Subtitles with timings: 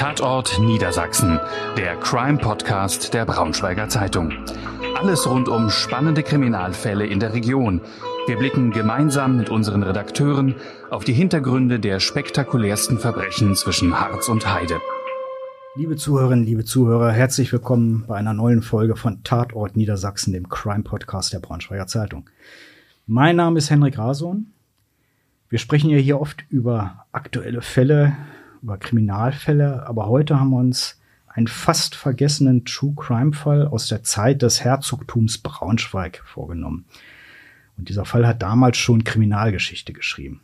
[0.00, 1.38] Tatort Niedersachsen,
[1.76, 4.32] der Crime-Podcast der Braunschweiger Zeitung.
[4.94, 7.82] Alles rund um spannende Kriminalfälle in der Region.
[8.26, 10.54] Wir blicken gemeinsam mit unseren Redakteuren
[10.88, 14.80] auf die Hintergründe der spektakulärsten Verbrechen zwischen Harz und Heide.
[15.76, 21.34] Liebe Zuhörerinnen, liebe Zuhörer, herzlich willkommen bei einer neuen Folge von Tatort Niedersachsen, dem Crime-Podcast
[21.34, 22.24] der Braunschweiger Zeitung.
[23.06, 24.46] Mein Name ist Henrik Rason.
[25.50, 28.16] Wir sprechen ja hier oft über aktuelle Fälle,
[28.62, 34.02] über Kriminalfälle, aber heute haben wir uns einen fast vergessenen True Crime Fall aus der
[34.02, 36.86] Zeit des Herzogtums Braunschweig vorgenommen.
[37.78, 40.42] Und dieser Fall hat damals schon Kriminalgeschichte geschrieben.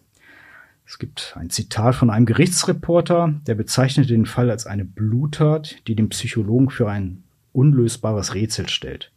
[0.87, 5.97] Es gibt ein Zitat von einem Gerichtsreporter, der bezeichnet den Fall als eine Bluttat, die
[5.97, 9.11] den Psychologen für ein unlösbares Rätsel stellt.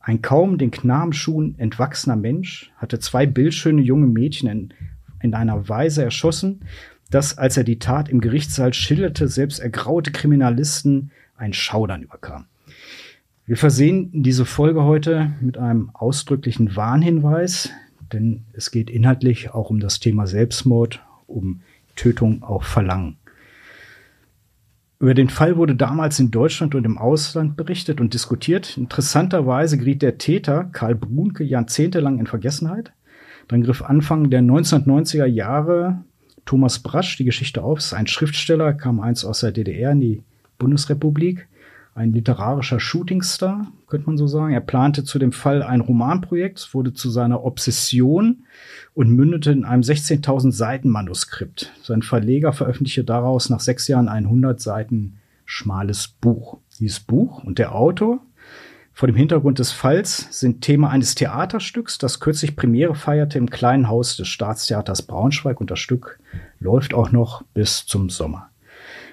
[0.00, 4.74] Ein kaum den Knabenschuhen entwachsener Mensch hatte zwei bildschöne junge Mädchen in
[5.26, 6.60] in einer Weise erschossen,
[7.10, 12.46] dass, als er die Tat im Gerichtssaal schilderte, selbst ergraute Kriminalisten ein Schaudern überkam.
[13.46, 17.70] Wir versehen diese Folge heute mit einem ausdrücklichen Warnhinweis,
[18.12, 21.60] denn es geht inhaltlich auch um das Thema Selbstmord, um
[21.94, 23.16] Tötung auf Verlangen.
[24.98, 28.78] Über den Fall wurde damals in Deutschland und im Ausland berichtet und diskutiert.
[28.78, 32.92] Interessanterweise geriet der Täter, Karl Brunke, jahrzehntelang in Vergessenheit.
[33.46, 36.02] Dann griff Anfang der 1990er Jahre
[36.46, 37.78] Thomas Brasch die Geschichte auf.
[37.78, 40.22] Es ist ein Schriftsteller, kam einst aus der DDR in die
[40.58, 41.48] Bundesrepublik.
[41.94, 44.52] Ein literarischer Shootingstar, könnte man so sagen.
[44.52, 48.44] Er plante zu dem Fall ein Romanprojekt, wurde zu seiner Obsession
[48.94, 51.72] und mündete in einem 16.000 Seiten Manuskript.
[51.82, 56.58] Sein Verleger veröffentlichte daraus nach sechs Jahren ein 100 Seiten schmales Buch.
[56.78, 58.20] Dieses Buch und der Autor
[58.96, 63.90] vor dem Hintergrund des Falls sind Thema eines Theaterstücks, das kürzlich Premiere feierte im kleinen
[63.90, 66.18] Haus des Staatstheaters Braunschweig und das Stück
[66.60, 68.48] läuft auch noch bis zum Sommer.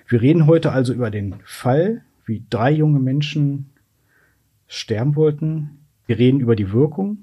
[0.07, 3.71] Wir reden heute also über den Fall, wie drei junge Menschen
[4.67, 5.81] sterben wollten.
[6.05, 7.17] Wir reden über die Wirkung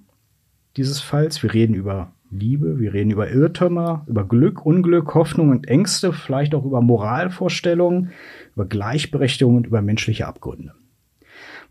[0.76, 1.42] dieses Falls.
[1.42, 2.78] Wir reden über Liebe.
[2.78, 8.10] Wir reden über Irrtümer, über Glück, Unglück, Hoffnung und Ängste, vielleicht auch über Moralvorstellungen,
[8.54, 10.74] über Gleichberechtigung und über menschliche Abgründe.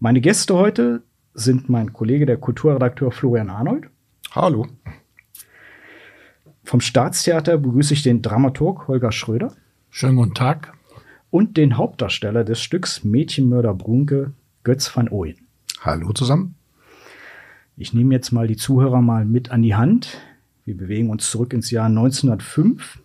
[0.01, 3.89] Meine Gäste heute sind mein Kollege, der Kulturredakteur Florian Arnold.
[4.31, 4.65] Hallo.
[6.63, 9.51] Vom Staatstheater begrüße ich den Dramaturg Holger Schröder.
[9.89, 10.73] Schönen guten Tag.
[11.31, 14.31] Und den Hauptdarsteller des Stücks Mädchenmörder Brunke,
[14.63, 15.47] Götz van Ooyen.
[15.81, 16.55] Hallo zusammen.
[17.75, 20.17] Ich nehme jetzt mal die Zuhörer mal mit an die Hand.
[20.63, 23.01] Wir bewegen uns zurück ins Jahr 1905,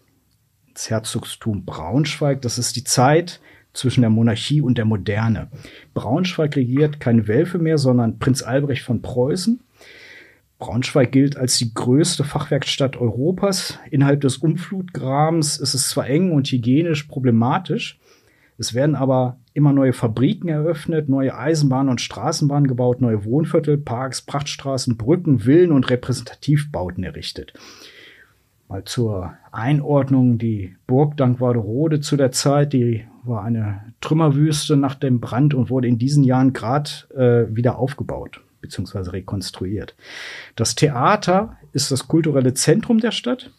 [0.69, 2.41] ins Herzogstum Braunschweig.
[2.43, 3.41] Das ist die Zeit,
[3.75, 5.49] zwischen der Monarchie und der Moderne.
[5.93, 9.61] Braunschweig regiert keine Welfe mehr, sondern Prinz Albrecht von Preußen.
[10.59, 13.79] Braunschweig gilt als die größte Fachwerkstatt Europas.
[13.91, 17.99] Innerhalb des Umflutgrabens ist es zwar eng und hygienisch problematisch,
[18.57, 24.23] es werden aber immer neue Fabriken eröffnet, neue Eisenbahnen und Straßenbahnen gebaut, neue Wohnviertel, Parks,
[24.23, 27.53] Prachtstraßen, Brücken, Villen und Repräsentativbauten errichtet.
[28.69, 35.21] Mal zur Einordnung, die Burg Dankwarderode zu der Zeit, die war eine Trümmerwüste nach dem
[35.21, 39.11] Brand und wurde in diesen Jahren gerade äh, wieder aufgebaut bzw.
[39.11, 39.95] rekonstruiert.
[40.57, 43.53] Das Theater ist das kulturelle Zentrum der Stadt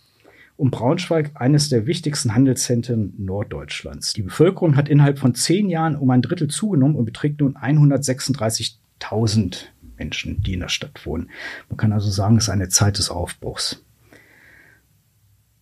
[0.57, 4.13] und Braunschweig eines der wichtigsten Handelszentren Norddeutschlands.
[4.13, 9.57] Die Bevölkerung hat innerhalb von zehn Jahren um ein Drittel zugenommen und beträgt nun 136.000
[9.97, 11.29] Menschen, die in der Stadt wohnen.
[11.69, 13.83] Man kann also sagen, es ist eine Zeit des Aufbruchs.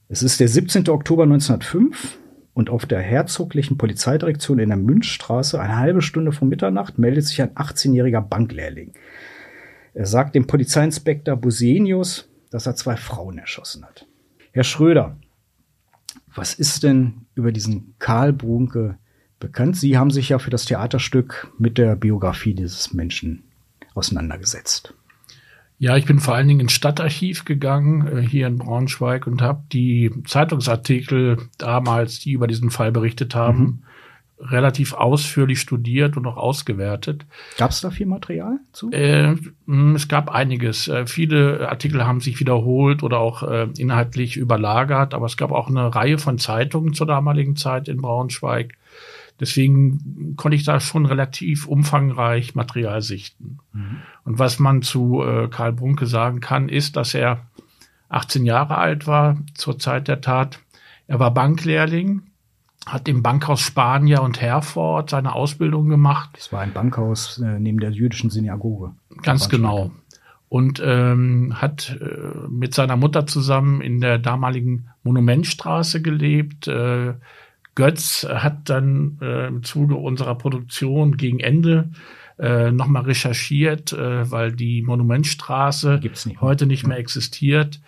[0.09, 0.89] Es ist der 17.
[0.89, 2.19] Oktober 1905
[2.53, 7.41] und auf der herzoglichen Polizeidirektion in der Münchstraße, eine halbe Stunde vor Mitternacht, meldet sich
[7.41, 8.93] ein 18-jähriger Banklehrling.
[9.93, 14.07] Er sagt dem Polizeiinspektor Busenius, dass er zwei Frauen erschossen hat.
[14.51, 15.17] Herr Schröder,
[16.35, 18.97] was ist denn über diesen Karl Brunke
[19.39, 19.77] bekannt?
[19.77, 23.43] Sie haben sich ja für das Theaterstück mit der Biografie dieses Menschen
[23.93, 24.93] auseinandergesetzt.
[25.83, 29.63] Ja, ich bin vor allen Dingen ins Stadtarchiv gegangen, äh, hier in Braunschweig, und habe
[29.73, 33.83] die Zeitungsartikel damals, die über diesen Fall berichtet haben,
[34.39, 34.45] mhm.
[34.45, 37.25] relativ ausführlich studiert und auch ausgewertet.
[37.57, 38.91] Gab es da viel Material zu?
[38.91, 39.35] Äh,
[39.93, 40.87] es gab einiges.
[40.87, 45.67] Äh, viele Artikel haben sich wiederholt oder auch äh, inhaltlich überlagert, aber es gab auch
[45.67, 48.77] eine Reihe von Zeitungen zur damaligen Zeit in Braunschweig
[49.39, 53.59] Deswegen konnte ich da schon relativ umfangreich Material sichten.
[53.73, 53.97] Mhm.
[54.23, 57.47] Und was man zu äh, Karl Brunke sagen kann, ist, dass er
[58.09, 60.59] 18 Jahre alt war zur Zeit der Tat.
[61.07, 62.21] Er war Banklehrling,
[62.85, 66.29] hat im Bankhaus Spanier und Herford seine Ausbildung gemacht.
[66.33, 68.93] Das war ein Bankhaus äh, neben der jüdischen Synagoge.
[69.23, 69.91] Ganz genau.
[70.47, 76.67] Und ähm, hat äh, mit seiner Mutter zusammen in der damaligen Monumentstraße gelebt.
[76.67, 77.15] Äh,
[77.75, 81.89] Götz hat dann äh, im Zuge unserer Produktion gegen Ende
[82.39, 87.79] äh, nochmal recherchiert, äh, weil die Monumentstraße nicht heute nicht mehr existiert.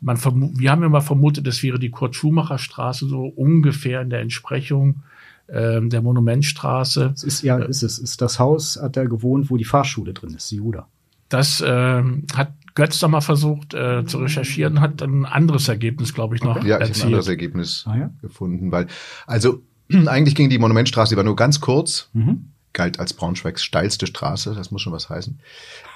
[0.00, 0.18] Man
[0.58, 5.02] wir haben immer vermutet, es wäre die Kurt-Schumacher-Straße so ungefähr in der Entsprechung
[5.48, 7.12] ähm, der Monumentstraße.
[7.14, 10.34] Es ist ja, ist es, ist das Haus, hat er gewohnt, wo die Fahrschule drin
[10.34, 10.88] ist, die Juda.
[11.28, 16.34] Das ähm, hat Götz noch mal versucht äh, zu recherchieren, hat ein anderes Ergebnis, glaube
[16.36, 17.06] ich, noch Ja, ich habe ein erzielt.
[17.06, 18.10] anderes Ergebnis Ah, ja?
[18.22, 18.86] gefunden, weil,
[19.26, 19.62] also,
[20.06, 22.46] eigentlich ging die Monumentstraße, die war nur ganz kurz, Mhm.
[22.72, 25.38] galt als Braunschweigs steilste Straße, das muss schon was heißen.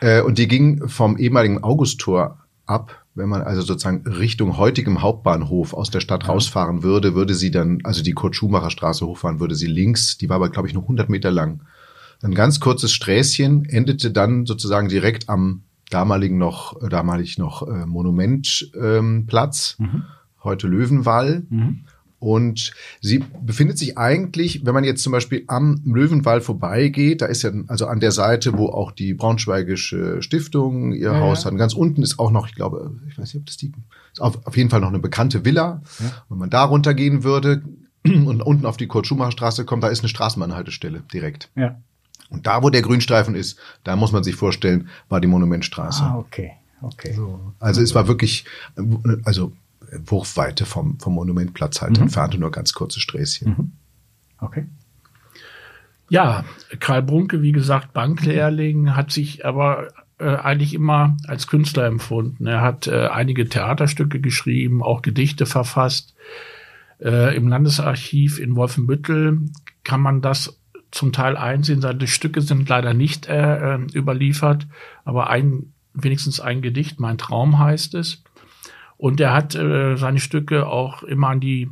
[0.00, 3.00] Äh, und die ging vom ehemaligen Augusttor ab.
[3.16, 7.78] Wenn man also sozusagen Richtung heutigem Hauptbahnhof aus der Stadt rausfahren würde, würde sie dann,
[7.84, 11.30] also die Kurt-Schumacher-Straße hochfahren, würde sie links, die war aber, glaube ich, nur 100 Meter
[11.30, 11.60] lang.
[12.22, 17.86] Ein ganz kurzes Sträßchen endete dann sozusagen direkt am damaligen noch, äh, damalig noch äh,
[17.86, 19.78] Monumentplatz, ähm, Platz,
[20.42, 21.44] heute Löwenwall.
[21.48, 21.84] Mhm.
[22.24, 22.72] Und
[23.02, 27.50] sie befindet sich eigentlich, wenn man jetzt zum Beispiel am Löwenwall vorbeigeht, da ist ja
[27.66, 31.50] also an der Seite, wo auch die Braunschweigische Stiftung ihr Ja, Haus ja.
[31.50, 31.58] hat.
[31.58, 33.72] Ganz unten ist auch noch, ich glaube, ich weiß nicht, ob das die,
[34.10, 35.82] ist auf, auf jeden Fall noch eine bekannte Villa.
[36.30, 37.62] Wenn man da runtergehen würde
[38.06, 41.50] und unten auf die Kurt-Schumacher-Straße kommt, da ist eine Straßenbahnhaltestelle direkt.
[41.56, 41.78] Ja.
[42.30, 46.02] Und da, wo der Grünstreifen ist, da muss man sich vorstellen, war die Monumentstraße.
[46.02, 46.52] Ah, okay.
[46.82, 47.18] Okay.
[47.60, 48.44] Also es war wirklich,
[49.24, 49.52] also
[50.04, 53.72] Wurfweite vom, vom Monumentplatz halt entfernt und nur ganz kurze Sträßchen.
[54.38, 54.66] Okay.
[56.10, 56.44] Ja,
[56.80, 59.88] Karl Brunke, wie gesagt, Banklehrling, hat sich aber
[60.18, 62.46] äh, eigentlich immer als Künstler empfunden.
[62.46, 66.14] Er hat äh, einige Theaterstücke geschrieben, auch Gedichte verfasst.
[67.00, 69.40] Äh, Im Landesarchiv in Wolfenbüttel
[69.82, 70.58] kann man das
[70.94, 71.80] zum Teil einsehen.
[71.80, 74.66] Seine Stücke sind leider nicht äh, äh, überliefert,
[75.04, 78.22] aber ein, wenigstens ein Gedicht, Mein Traum heißt es.
[78.96, 81.68] Und er hat äh, seine Stücke auch immer an die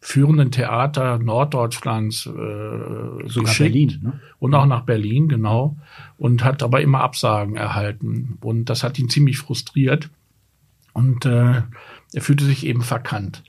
[0.00, 3.72] führenden Theater Norddeutschlands äh, Sogar geschickt.
[3.72, 4.20] Berlin, ne?
[4.38, 5.76] Und auch nach Berlin, genau.
[6.18, 8.38] Und hat aber immer Absagen erhalten.
[8.40, 10.10] Und das hat ihn ziemlich frustriert.
[10.92, 11.62] Und äh,
[12.12, 13.42] er fühlte sich eben verkannt.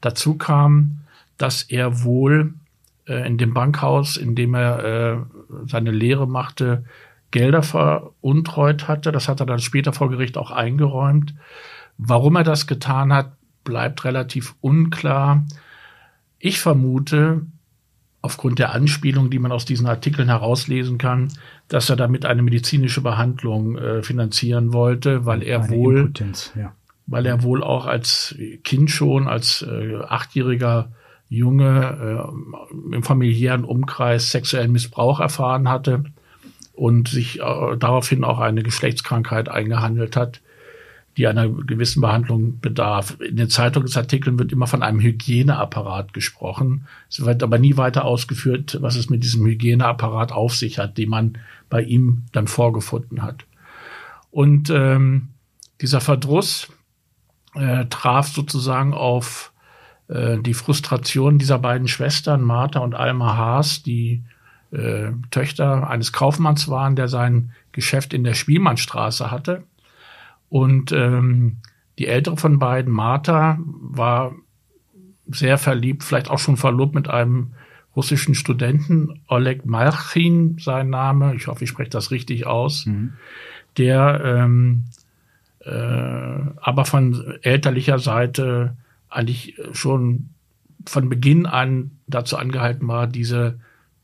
[0.00, 1.00] Dazu kam,
[1.38, 2.54] dass er wohl
[3.06, 5.16] äh, in dem Bankhaus, in dem er äh,
[5.66, 6.84] seine Lehre machte,
[7.30, 9.12] Gelder veruntreut hatte.
[9.12, 11.34] Das hat er dann später vor Gericht auch eingeräumt.
[11.98, 13.32] Warum er das getan hat,
[13.64, 15.44] bleibt relativ unklar.
[16.38, 17.42] Ich vermute,
[18.22, 21.28] aufgrund der Anspielung, die man aus diesen Artikeln herauslesen kann,
[21.68, 26.74] dass er damit eine medizinische Behandlung äh, finanzieren wollte, weil er Eine wohl Impotenz, ja.
[27.06, 30.90] weil er wohl auch als Kind schon, als äh, achtjähriger
[31.28, 36.04] Junge äh, im familiären Umkreis sexuellen Missbrauch erfahren hatte
[36.72, 40.40] und sich äh, daraufhin auch eine Geschlechtskrankheit eingehandelt hat,
[41.16, 43.18] die einer gewissen Behandlung bedarf.
[43.20, 46.86] In den Zeitungsartikeln wird immer von einem Hygieneapparat gesprochen.
[47.08, 51.08] Es wird aber nie weiter ausgeführt, was es mit diesem Hygieneapparat auf sich hat, den
[51.08, 51.38] man
[51.70, 53.46] bei ihm dann vorgefunden hat.
[54.30, 55.28] Und ähm,
[55.80, 56.68] dieser Verdruss
[57.54, 59.52] äh, traf sozusagen auf
[60.08, 64.22] äh, die Frustration dieser beiden Schwestern, Martha und Alma Haas, die
[64.72, 69.64] äh, Töchter eines Kaufmanns waren, der sein Geschäft in der Spielmannstraße hatte.
[70.48, 71.58] Und ähm,
[71.98, 74.32] die ältere von beiden, Martha, war
[75.26, 77.52] sehr verliebt, vielleicht auch schon verlobt mit einem
[77.96, 82.86] russischen Studenten, Oleg Malchin, sein Name, ich hoffe, ich spreche das richtig aus,
[83.78, 84.84] der ähm,
[85.60, 85.70] äh,
[86.60, 88.76] aber von elterlicher Seite
[89.16, 90.30] eigentlich schon
[90.86, 93.58] von Beginn an dazu angehalten war, diese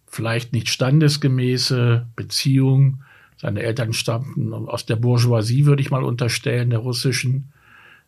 [0.06, 3.02] vielleicht nicht standesgemäße Beziehung,
[3.36, 7.52] seine Eltern stammten aus der Bourgeoisie, würde ich mal unterstellen, der russischen,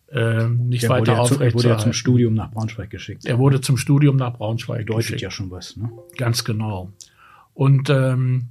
[0.09, 1.93] äh, nicht Der weiter zu, er wurde ja zum aufrechtzuerhalten.
[1.93, 3.27] Studium nach Braunschweig geschickt.
[3.27, 5.23] Er wurde zum Studium nach Braunschweig Bedeutet geschickt.
[5.23, 5.91] ja schon was, ne?
[6.17, 6.93] Ganz genau.
[7.53, 8.49] Und ähm,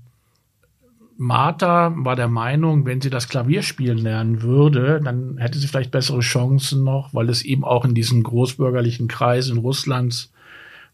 [1.17, 6.21] Martha war der Meinung, wenn sie das Klavierspielen lernen würde, dann hätte sie vielleicht bessere
[6.21, 10.31] Chancen noch, weil es eben auch in diesen großbürgerlichen Kreisen Russlands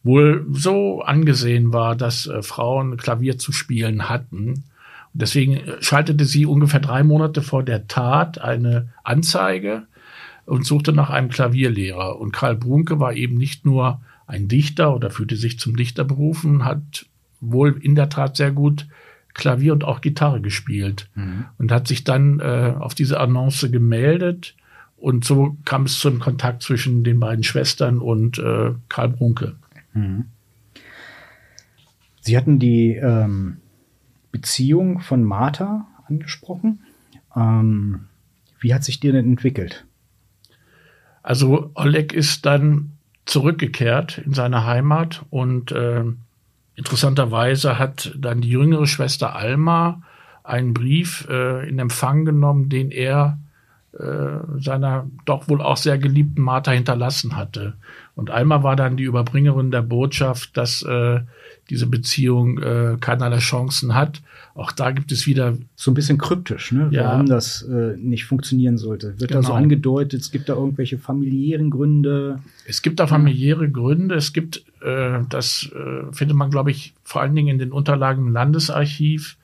[0.03, 4.49] wohl so angesehen war, dass äh, Frauen Klavier zu spielen hatten.
[5.13, 9.83] Und deswegen äh, schaltete sie ungefähr drei Monate vor der Tat eine Anzeige
[10.45, 12.19] und suchte nach einem Klavierlehrer.
[12.19, 16.65] Und Karl Brunke war eben nicht nur ein Dichter oder fühlte sich zum Dichter berufen,
[16.65, 17.05] hat
[17.41, 18.87] wohl in der Tat sehr gut
[19.39, 21.09] Klavier und auch Gitarre gespielt
[21.57, 24.55] und hat sich dann äh, auf diese Annonce gemeldet.
[24.97, 29.55] Und so kam es zum Kontakt zwischen den beiden Schwestern und äh, Karl Brunke.
[32.21, 33.57] Sie hatten die ähm,
[34.31, 36.81] Beziehung von Martha angesprochen.
[37.35, 38.01] Ähm,
[38.59, 39.85] wie hat sich die denn entwickelt?
[41.23, 46.03] Also Oleg ist dann zurückgekehrt in seine Heimat und äh,
[46.79, 50.01] interessanterweise hat dann die jüngere Schwester Alma
[50.43, 53.37] einen Brief äh, in Empfang genommen, den er
[53.91, 57.73] äh, seiner doch wohl auch sehr geliebten Martha hinterlassen hatte.
[58.15, 61.19] Und Alma war dann die Überbringerin der Botschaft, dass äh,
[61.69, 64.21] diese Beziehung äh, keinerlei Chancen hat.
[64.55, 66.89] Auch da gibt es wieder so ein bisschen kryptisch, ne?
[66.91, 67.05] Ja.
[67.05, 69.19] warum das äh, nicht funktionieren sollte.
[69.19, 69.61] Wird da so Genau.
[69.63, 72.39] angedeutet, es gibt da irgendwelche familiären Gründe.
[72.65, 74.15] Es gibt da familiäre Gründe.
[74.15, 78.27] Es gibt, äh, das äh, findet man, glaube ich, vor allen Dingen in den Unterlagen
[78.27, 79.37] im Landesarchiv,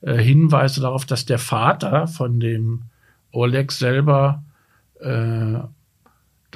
[0.00, 2.82] äh, Hinweise darauf, dass der Vater von dem
[3.32, 4.42] Oleg selber,
[5.00, 5.58] äh,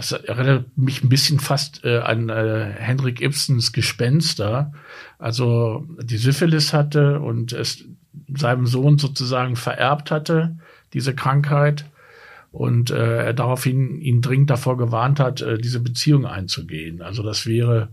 [0.00, 4.72] das erinnert mich ein bisschen fast äh, an äh, Henrik Ibsens Gespenster,
[5.18, 7.84] also die Syphilis hatte und es
[8.34, 10.56] seinem Sohn sozusagen vererbt hatte,
[10.94, 11.84] diese Krankheit
[12.50, 17.02] und äh, er daraufhin ihn dringend davor gewarnt hat, äh, diese Beziehung einzugehen.
[17.02, 17.90] Also das wäre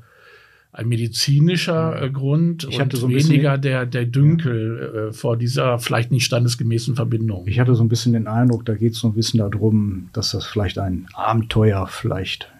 [0.77, 5.35] ein medizinischer äh, Grund Ich und hatte so ein weniger der, der Dünkel äh, vor
[5.35, 7.47] dieser vielleicht nicht standesgemäßen Verbindung.
[7.47, 10.31] Ich hatte so ein bisschen den Eindruck, da geht es so ein bisschen darum, dass
[10.31, 12.51] das vielleicht ein Abenteuer vielleicht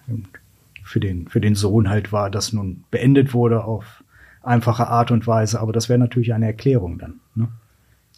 [0.84, 4.04] für den, für den Sohn halt war, das nun beendet wurde auf
[4.42, 5.60] einfache Art und Weise.
[5.60, 7.20] Aber das wäre natürlich eine Erklärung dann.
[7.36, 7.50] Ne?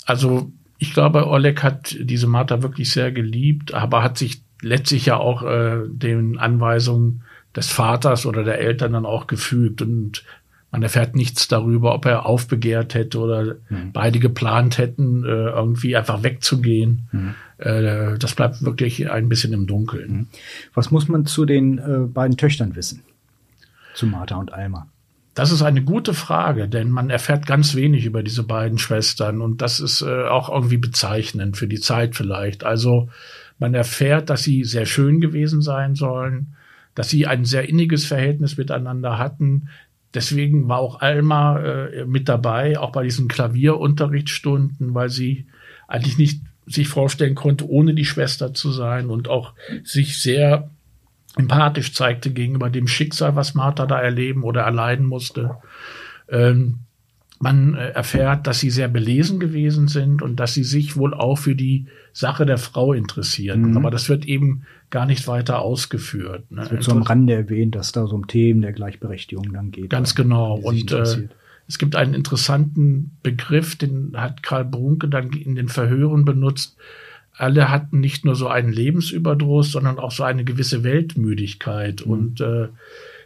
[0.06, 5.18] Also ich glaube, Oleg hat diese Martha wirklich sehr geliebt, aber hat sich letztlich ja
[5.18, 7.24] auch äh, den Anweisungen
[7.56, 10.24] des Vaters oder der Eltern dann auch gefügt und
[10.72, 13.91] man erfährt nichts darüber, ob er aufbegehrt hätte oder Mhm.
[13.91, 17.08] beide geplant hätten, äh, irgendwie einfach wegzugehen.
[17.12, 17.34] Mhm.
[17.58, 20.27] Äh, das bleibt wirklich ein bisschen im Dunkeln.
[20.75, 23.01] Was muss man zu den äh, beiden Töchtern wissen?
[23.96, 24.88] Zu Martha und Alma.
[25.34, 29.62] Das ist eine gute Frage, denn man erfährt ganz wenig über diese beiden Schwestern und
[29.62, 32.63] das ist auch irgendwie bezeichnend für die Zeit vielleicht.
[32.65, 33.10] Also
[33.58, 36.56] man erfährt, dass sie sehr schön gewesen sein sollen,
[36.96, 39.69] dass sie ein sehr inniges Verhältnis miteinander hatten.
[40.13, 45.46] Deswegen war auch Alma äh, mit dabei, auch bei diesen Klavierunterrichtsstunden, weil sie
[45.88, 49.53] eigentlich nicht sich vorstellen konnte, ohne die Schwester zu sein und auch
[49.84, 50.69] sich sehr
[51.36, 55.58] empathisch zeigte gegenüber dem Schicksal, was Martha da erleben oder erleiden musste.
[56.27, 56.79] Ähm,
[57.39, 61.38] man äh, erfährt, dass sie sehr belesen gewesen sind und dass sie sich wohl auch
[61.38, 63.72] für die Sache der Frau interessierten.
[63.72, 63.77] Mhm.
[63.77, 66.51] Aber das wird eben gar nicht weiter ausgeführt.
[66.51, 66.63] Ne?
[66.63, 69.89] Es wird so am Rande erwähnt, dass da so um Themen der Gleichberechtigung dann geht.
[69.89, 70.58] Ganz genau.
[70.58, 71.29] die sich Und äh,
[71.67, 76.75] es gibt einen interessanten Begriff, den hat Karl Brunke dann in den Verhören benutzt.
[77.38, 82.05] Alle hatten nicht nur so einen Lebensüberdruss, sondern auch so eine gewisse Weltmüdigkeit.
[82.05, 82.12] Mhm.
[82.12, 82.67] Und äh,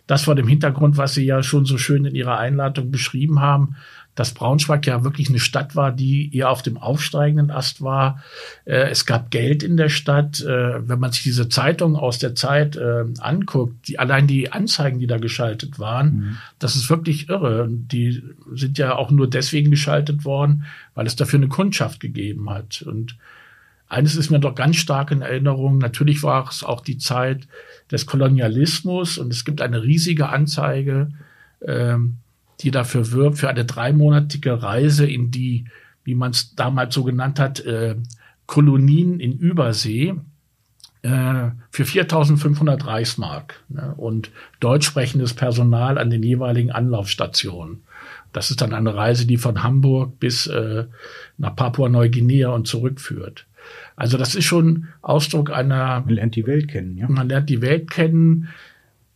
[0.08, 3.76] das vor dem Hintergrund, was Sie ja schon so schön in Ihrer Einladung beschrieben haben,
[4.16, 8.24] dass Braunschweig ja wirklich eine Stadt war, die eher auf dem aufsteigenden Ast war.
[8.66, 10.42] Äh, es gab Geld in der Stadt.
[10.42, 15.00] Äh, wenn man sich diese Zeitungen aus der Zeit äh, anguckt, die, allein die Anzeigen,
[15.00, 16.38] die da geschaltet waren, Mhm.
[16.60, 17.68] das ist wirklich irre.
[17.70, 18.22] Die
[18.54, 20.66] sind ja auch nur deswegen geschaltet worden,
[20.96, 22.84] weil es dafür eine Kundschaft gegeben hat.
[22.84, 23.18] Und
[23.88, 25.78] eines ist mir doch ganz stark in Erinnerung.
[25.78, 27.48] Natürlich war es auch die Zeit
[27.92, 31.10] des Kolonialismus und es gibt eine riesige Anzeige,
[31.66, 32.18] ähm,
[32.64, 35.66] die dafür wirbt, für eine dreimonatige Reise in die,
[36.04, 37.96] wie man es damals so genannt hat, äh,
[38.46, 40.16] Kolonien in Übersee
[41.04, 47.84] äh, für 4.500 Reichsmark ne, und deutsch sprechendes Personal an den jeweiligen Anlaufstationen.
[48.32, 50.86] Das ist dann eine Reise, die von Hamburg bis äh,
[51.38, 53.46] nach Papua-Neuguinea und zurückführt.
[53.96, 57.08] Also das ist schon Ausdruck einer Man lernt die Welt kennen, ja.
[57.08, 58.50] man lernt die Welt kennen.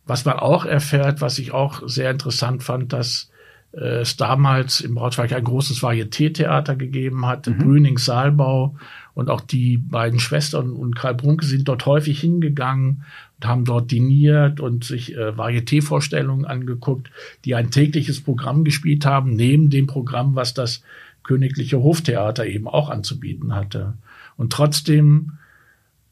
[0.06, 3.30] Was man auch erfährt, was ich auch sehr interessant fand, dass
[3.72, 7.58] es damals in Braunschweig ein großes Varieté-Theater gegeben hat, Mhm.
[7.58, 8.76] Brünings Saalbau.
[9.14, 13.02] Und auch die beiden Schwestern und Karl Brunke sind dort häufig hingegangen
[13.36, 17.10] und haben dort diniert und sich äh, Varieté-Vorstellungen angeguckt,
[17.44, 20.82] die ein tägliches Programm gespielt haben, neben dem Programm, was das
[21.24, 23.94] Königliche Hoftheater eben auch anzubieten hatte.
[24.36, 25.32] Und trotzdem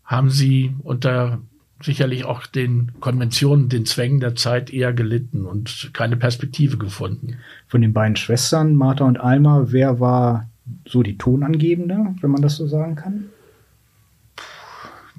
[0.04, 1.40] haben sie unter
[1.86, 7.38] sicherlich auch den Konventionen, den Zwängen der Zeit eher gelitten und keine Perspektive gefunden.
[7.68, 10.50] Von den beiden Schwestern, Martha und Alma, wer war
[10.86, 13.26] so die Tonangebende, wenn man das so sagen kann?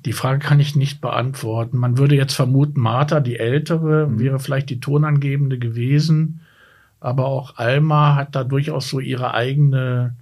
[0.05, 1.77] Die Frage kann ich nicht beantworten.
[1.77, 4.19] Man würde jetzt vermuten, Martha, die Ältere, Mhm.
[4.19, 6.41] wäre vielleicht die Tonangebende gewesen,
[6.99, 10.15] aber auch Alma hat da durchaus so ihre eigene,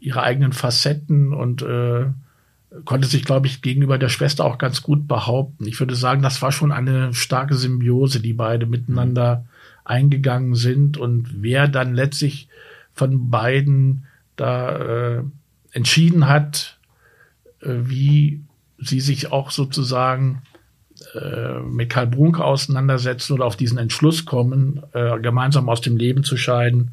[0.00, 2.06] ihre eigenen Facetten und äh,
[2.84, 5.66] konnte sich, glaube ich, gegenüber der Schwester auch ganz gut behaupten.
[5.66, 9.46] Ich würde sagen, das war schon eine starke Symbiose, die beide miteinander
[9.84, 12.48] eingegangen sind und wer dann letztlich
[12.92, 14.04] von beiden
[14.36, 14.76] da
[15.18, 15.22] äh,
[15.72, 16.78] entschieden hat,
[17.60, 18.42] äh, wie
[18.78, 20.42] sie sich auch sozusagen
[21.14, 26.22] äh, mit Karl Brunke auseinandersetzen oder auf diesen Entschluss kommen, äh, gemeinsam aus dem Leben
[26.22, 26.92] zu scheiden,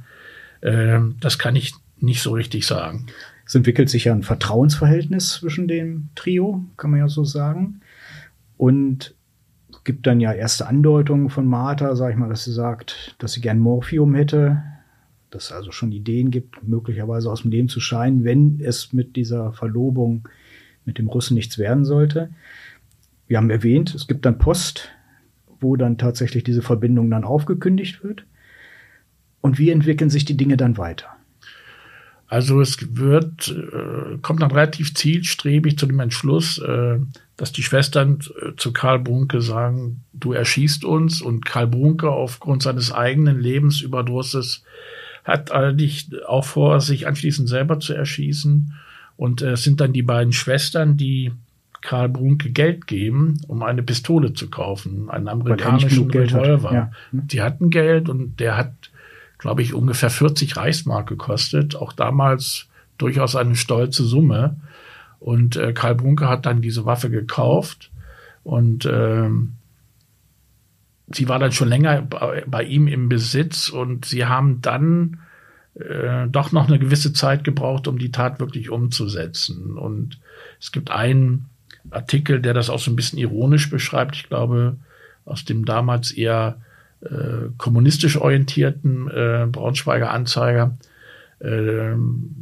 [0.62, 3.08] äh, das kann ich nicht so richtig sagen.
[3.45, 7.81] Es entwickelt sich ja ein Vertrauensverhältnis zwischen dem Trio, kann man ja so sagen.
[8.57, 9.15] Und
[9.85, 13.41] gibt dann ja erste Andeutungen von Martha, sag ich mal, dass sie sagt, dass sie
[13.41, 14.63] gern Morphium hätte,
[15.29, 19.15] dass es also schon Ideen gibt, möglicherweise aus dem Leben zu scheinen, wenn es mit
[19.15, 20.27] dieser Verlobung
[20.85, 22.31] mit dem Russen nichts werden sollte.
[23.27, 24.89] Wir haben erwähnt, es gibt dann Post,
[25.59, 28.25] wo dann tatsächlich diese Verbindung dann aufgekündigt wird.
[29.41, 31.14] Und wie entwickeln sich die Dinge dann weiter?
[32.27, 36.98] Also es wird, äh, kommt dann relativ zielstrebig zu dem Entschluss, äh,
[37.38, 42.63] dass die Schwestern äh, zu Karl Brunke sagen, du erschießt uns und Karl Brunke aufgrund
[42.63, 44.63] seines eigenen Lebensüberdrusses
[45.24, 48.74] hat allerdings auch vor, sich anschließend selber zu erschießen.
[49.17, 51.32] Und äh, es sind dann die beiden Schwestern, die
[51.82, 56.74] Karl Brunke Geld geben, um eine Pistole zu kaufen, einen amerikanischen Revolver.
[56.74, 56.91] Ja.
[57.12, 58.74] Die hatten Geld und der hat
[59.45, 61.75] glaube ich, ungefähr 40 Reichsmark gekostet.
[61.75, 62.65] Auch damals
[62.97, 64.55] durchaus eine stolze Summe.
[65.19, 67.91] Und äh, Karl Brunke hat dann diese Waffe gekauft
[68.43, 69.29] und äh,
[71.09, 75.19] sie war dann schon länger bei, bei, ihm im Besitz und sie haben dann
[75.75, 79.77] äh, doch noch eine gewisse Zeit gebraucht, um die Tat wirklich umzusetzen.
[79.77, 80.19] Und
[80.59, 81.45] es gibt einen
[81.91, 84.15] Artikel, der das auch so ein bisschen ironisch beschreibt.
[84.15, 84.77] Ich glaube,
[85.23, 86.57] aus dem damals eher
[87.05, 90.77] äh, kommunistisch orientierten äh, Braunschweiger Anzeiger,
[91.39, 91.93] äh,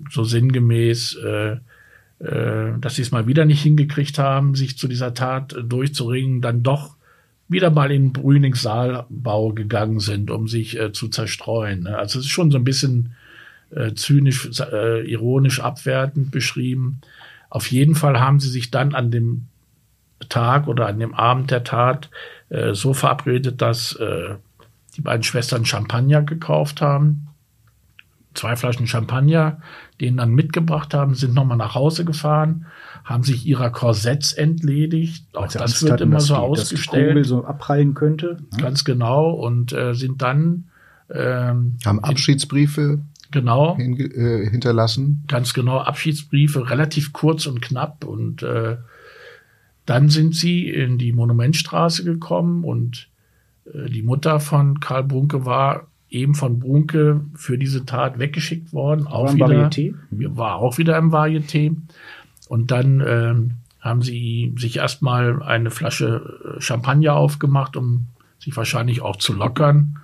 [0.09, 1.57] so sinngemäß, äh,
[2.19, 6.63] äh, dass sie es mal wieder nicht hingekriegt haben, sich zu dieser Tat durchzuringen, dann
[6.63, 6.95] doch
[7.49, 11.83] wieder mal in Brünings-Saalbau gegangen sind, um sich äh, zu zerstreuen.
[11.83, 11.97] Ne?
[11.97, 13.15] Also es ist schon so ein bisschen
[13.71, 17.01] äh, zynisch, äh, ironisch abwertend beschrieben.
[17.49, 19.47] Auf jeden Fall haben sie sich dann an dem
[20.29, 22.09] Tag oder an dem Abend der Tat
[22.49, 24.35] äh, so verabredet, dass äh,
[24.95, 27.27] die beiden Schwestern Champagner gekauft haben.
[28.33, 29.59] Zwei Flaschen Champagner,
[30.01, 32.65] den dann mitgebracht haben, sind nochmal nach Hause gefahren,
[33.03, 35.27] haben sich ihrer Korsetts entledigt.
[35.33, 37.17] Auch also das wird hatten, immer so die, ausgestellt.
[37.17, 38.37] Dass so abprallen könnte.
[38.57, 39.29] Ganz genau.
[39.29, 40.65] Und äh, sind dann
[41.13, 42.99] ähm, haben Abschiedsbriefe
[43.31, 45.23] genau hin, äh, hinterlassen.
[45.27, 48.03] Ganz genau, Abschiedsbriefe, relativ kurz und knapp.
[48.05, 48.77] Und äh,
[49.85, 53.12] dann sind sie in die Monumentstraße gekommen und äh,
[53.65, 59.07] die Mutter von Karl Brunke war eben von Brunke für diese Tat weggeschickt worden.
[59.07, 59.95] Auch war wieder, Varieté?
[60.11, 61.75] War auch wieder im Varieté.
[62.47, 68.07] Und dann ähm, haben sie sich erstmal eine Flasche äh, Champagner aufgemacht, um
[68.39, 69.99] sich wahrscheinlich auch zu lockern.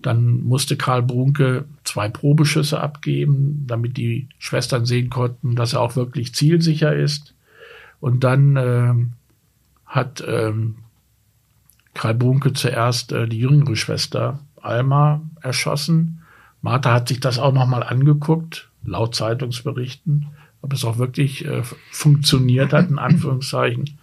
[0.00, 5.96] Dann musste Karl Brunke zwei Probeschüsse abgeben, damit die Schwestern sehen konnten, dass er auch
[5.96, 7.34] wirklich zielsicher ist.
[8.00, 8.94] Und dann äh,
[9.84, 10.76] hat ähm,
[11.98, 16.22] Karl Bunke zuerst äh, die jüngere Schwester Alma erschossen.
[16.62, 20.28] Martha hat sich das auch nochmal angeguckt, laut Zeitungsberichten,
[20.62, 23.98] ob es auch wirklich äh, funktioniert hat, in Anführungszeichen.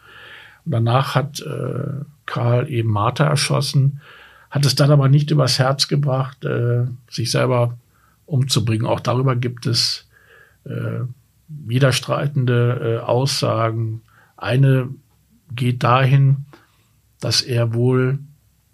[0.65, 4.01] Und danach hat äh, Karl eben Martha erschossen,
[4.49, 7.77] hat es dann aber nicht übers Herz gebracht, äh, sich selber
[8.25, 8.87] umzubringen.
[8.87, 10.05] Auch darüber gibt es
[10.65, 11.05] äh,
[11.47, 14.01] widerstreitende äh, Aussagen.
[14.35, 14.89] Eine
[15.55, 16.45] geht dahin,
[17.19, 18.19] dass er wohl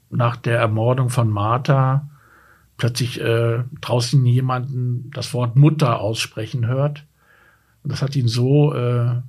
[0.10, 2.10] nach der Ermordung von Martha
[2.78, 7.06] plötzlich äh, draußen jemanden das Wort Mutter aussprechen hört.
[7.84, 9.22] Und das hat ihn so äh,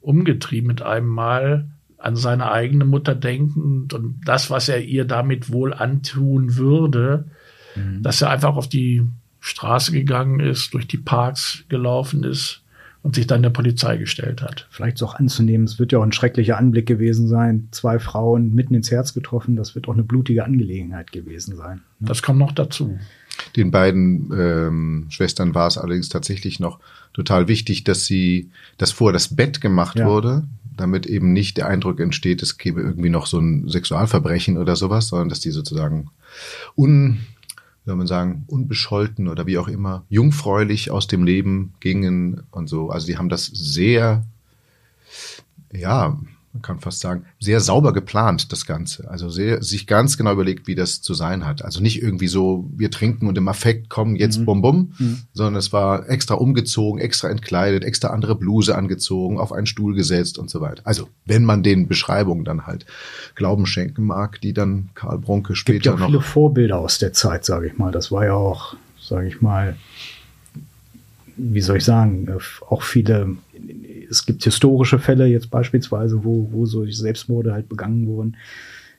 [0.00, 5.52] umgetrieben mit einem Mal an seine eigene Mutter denkend und das, was er ihr damit
[5.52, 7.30] wohl antun würde,
[7.76, 8.02] mhm.
[8.02, 9.06] dass er einfach auf die
[9.38, 12.61] Straße gegangen ist, durch die Parks gelaufen ist
[13.02, 14.68] und sich dann der Polizei gestellt hat.
[14.70, 17.68] Vielleicht ist auch anzunehmen, es wird ja auch ein schrecklicher Anblick gewesen sein.
[17.72, 21.82] Zwei Frauen mitten ins Herz getroffen, das wird auch eine blutige Angelegenheit gewesen sein.
[21.98, 22.08] Ne?
[22.08, 22.98] Das kommt noch dazu.
[23.56, 26.78] Den beiden ähm, Schwestern war es allerdings tatsächlich noch
[27.12, 30.06] total wichtig, dass sie, dass vor das Bett gemacht ja.
[30.06, 30.44] wurde,
[30.76, 35.08] damit eben nicht der Eindruck entsteht, es gäbe irgendwie noch so ein Sexualverbrechen oder sowas,
[35.08, 36.10] sondern dass die sozusagen
[36.76, 37.18] un
[37.84, 42.90] soll man sagen, unbescholten oder wie auch immer, jungfräulich aus dem Leben gingen und so.
[42.90, 44.24] Also die haben das sehr,
[45.72, 46.18] ja,
[46.52, 49.10] man kann fast sagen, sehr sauber geplant, das Ganze.
[49.10, 51.64] Also sehr, sich ganz genau überlegt, wie das zu sein hat.
[51.64, 54.44] Also nicht irgendwie so, wir trinken und im Affekt kommen jetzt mhm.
[54.44, 55.18] bum bum, mhm.
[55.32, 60.38] sondern es war extra umgezogen, extra entkleidet, extra andere Bluse angezogen, auf einen Stuhl gesetzt
[60.38, 60.82] und so weiter.
[60.84, 62.84] Also, wenn man den Beschreibungen dann halt
[63.34, 66.06] Glauben schenken mag, die dann Karl Bronke später Gibt ja auch noch.
[66.06, 67.92] viele Vorbilder aus der Zeit, sage ich mal.
[67.92, 69.76] Das war ja auch, sage ich mal,
[71.36, 72.28] wie soll ich sagen,
[72.68, 73.36] auch viele
[74.12, 78.36] es gibt historische Fälle jetzt beispielsweise, wo, wo so Selbstmorde halt begangen wurden.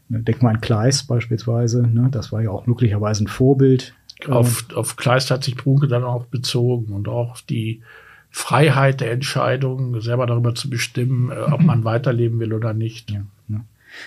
[0.10, 2.10] Ne, denk mal an Kleist beispielsweise, ne?
[2.12, 3.94] das war ja auch möglicherweise ein Vorbild.
[4.28, 7.82] Auf, auf Kleist hat sich Brunke dann auch bezogen und auch die
[8.30, 13.12] Freiheit der Entscheidung, selber darüber zu bestimmen, äh, ob man weiterleben will oder nicht.
[13.12, 13.62] Ja, ne?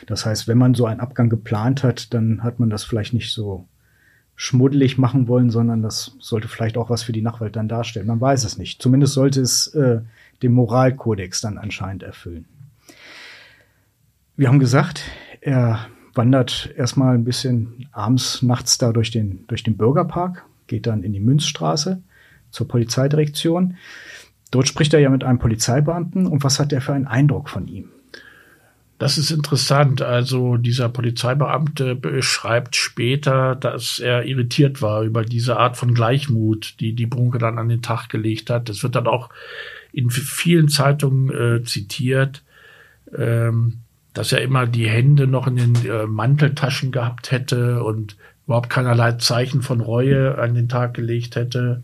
[0.07, 3.33] Das heißt, wenn man so einen Abgang geplant hat, dann hat man das vielleicht nicht
[3.33, 3.67] so
[4.35, 8.07] schmuddelig machen wollen, sondern das sollte vielleicht auch was für die Nachwelt dann darstellen.
[8.07, 8.83] Man weiß es nicht.
[8.83, 10.01] Zumindest sollte es äh,
[10.43, 12.47] den Moralkodex dann anscheinend erfüllen.
[14.37, 15.03] Wir haben gesagt,
[15.41, 21.03] er wandert erstmal ein bisschen abends, nachts da durch den, durch den Bürgerpark, geht dann
[21.03, 22.03] in die Münzstraße
[22.51, 23.77] zur Polizeidirektion.
[24.51, 27.67] Dort spricht er ja mit einem Polizeibeamten und was hat er für einen Eindruck von
[27.69, 27.91] ihm?
[28.99, 30.01] Das ist interessant.
[30.01, 36.95] Also dieser Polizeibeamte beschreibt später, dass er irritiert war über diese Art von Gleichmut, die
[36.95, 38.71] die Brunke dann an den Tag gelegt hat.
[38.71, 39.29] Das wird dann auch
[39.97, 42.43] in vielen Zeitungen äh, zitiert,
[43.17, 43.79] ähm,
[44.13, 49.13] dass er immer die Hände noch in den äh, Manteltaschen gehabt hätte und überhaupt keinerlei
[49.13, 51.83] Zeichen von Reue an den Tag gelegt hätte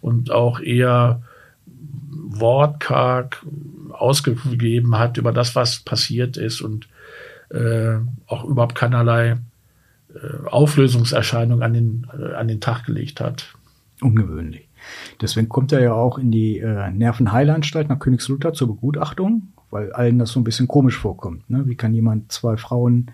[0.00, 1.22] und auch eher
[1.66, 3.44] wortkarg
[3.92, 6.88] ausgegeben hat über das, was passiert ist und
[7.50, 7.96] äh,
[8.26, 9.36] auch überhaupt keinerlei
[10.14, 13.54] äh, Auflösungserscheinung an den, äh, an den Tag gelegt hat.
[14.00, 14.69] Ungewöhnlich.
[15.20, 20.18] Deswegen kommt er ja auch in die äh, Nervenheilanstalt nach Königslutter zur Begutachtung, weil allen
[20.18, 21.48] das so ein bisschen komisch vorkommt.
[21.50, 21.66] Ne?
[21.66, 23.10] Wie kann jemand zwei Frauen,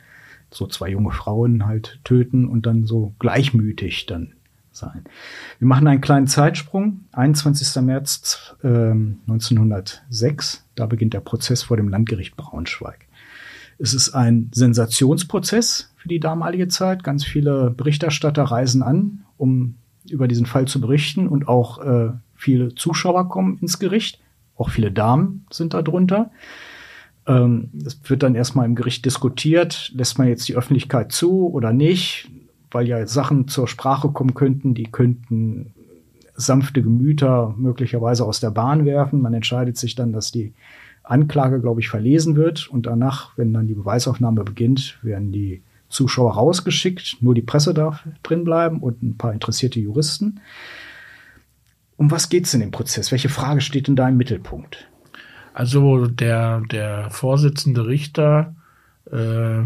[0.50, 4.32] so zwei junge Frauen halt töten und dann so gleichmütig dann
[4.76, 5.04] sein.
[5.58, 7.00] Wir machen einen kleinen Zeitsprung.
[7.12, 7.82] 21.
[7.82, 13.06] März äh, 1906, da beginnt der Prozess vor dem Landgericht Braunschweig.
[13.78, 17.04] Es ist ein Sensationsprozess für die damalige Zeit.
[17.04, 19.76] Ganz viele Berichterstatter reisen an, um
[20.10, 24.20] über diesen Fall zu berichten und auch äh, viele Zuschauer kommen ins Gericht.
[24.56, 26.30] Auch viele Damen sind da drunter.
[27.26, 31.72] Ähm, es wird dann erstmal im Gericht diskutiert, lässt man jetzt die Öffentlichkeit zu oder
[31.72, 32.30] nicht
[32.76, 35.72] weil ja Sachen zur Sprache kommen könnten, die könnten
[36.34, 39.22] sanfte Gemüter möglicherweise aus der Bahn werfen.
[39.22, 40.52] Man entscheidet sich dann, dass die
[41.02, 46.34] Anklage, glaube ich, verlesen wird und danach, wenn dann die Beweisaufnahme beginnt, werden die Zuschauer
[46.34, 47.18] rausgeschickt.
[47.20, 50.40] Nur die Presse darf drin bleiben und ein paar interessierte Juristen.
[51.96, 53.10] Um was geht es in dem Prozess?
[53.10, 54.88] Welche Frage steht in da im Mittelpunkt?
[55.54, 58.54] Also der, der Vorsitzende Richter
[59.10, 59.62] äh,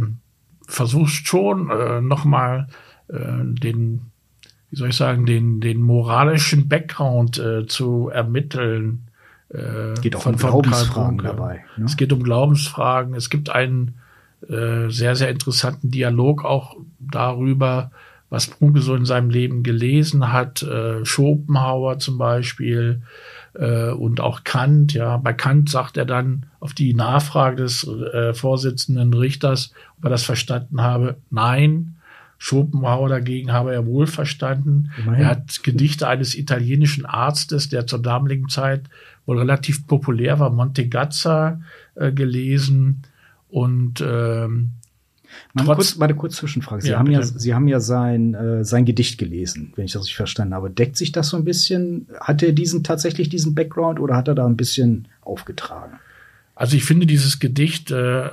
[0.68, 2.68] versucht schon äh, nochmal
[3.08, 4.12] äh, den,
[4.70, 9.08] wie soll ich sagen, den, den moralischen Background äh, zu ermitteln.
[9.48, 11.64] Äh, geht auch von, um Glaubensfragen dabei.
[11.76, 11.86] Ne?
[11.86, 13.14] Es geht um Glaubensfragen.
[13.14, 13.96] Es gibt einen
[14.48, 17.90] äh, sehr, sehr interessanten Dialog auch darüber,
[18.30, 20.62] was Brunke so in seinem Leben gelesen hat.
[20.62, 23.02] Äh, Schopenhauer zum Beispiel
[23.54, 24.94] äh, und auch Kant.
[24.94, 30.10] Ja, bei Kant sagt er dann auf die Nachfrage des äh, Vorsitzenden Richters, ob er
[30.10, 31.96] das verstanden habe, nein.
[32.42, 34.90] Schopenhauer dagegen habe er wohl verstanden.
[34.96, 35.24] Immerhin.
[35.24, 38.84] Er hat Gedichte eines italienischen Arztes, der zur damaligen Zeit
[39.26, 41.60] wohl relativ populär war, Montegazza,
[41.96, 43.02] äh, gelesen.
[43.50, 44.72] Und ähm,
[45.52, 46.82] Mal, Trotz, kurz, mal eine kurze Zwischenfrage.
[46.82, 50.02] Sie, ja, haben, ja, Sie haben ja sein, äh, sein Gedicht gelesen, wenn ich das
[50.02, 50.70] richtig verstanden habe.
[50.70, 52.06] Deckt sich das so ein bisschen?
[52.20, 55.98] Hat er diesen tatsächlich diesen Background oder hat er da ein bisschen aufgetragen?
[56.54, 58.30] Also ich finde dieses Gedicht äh,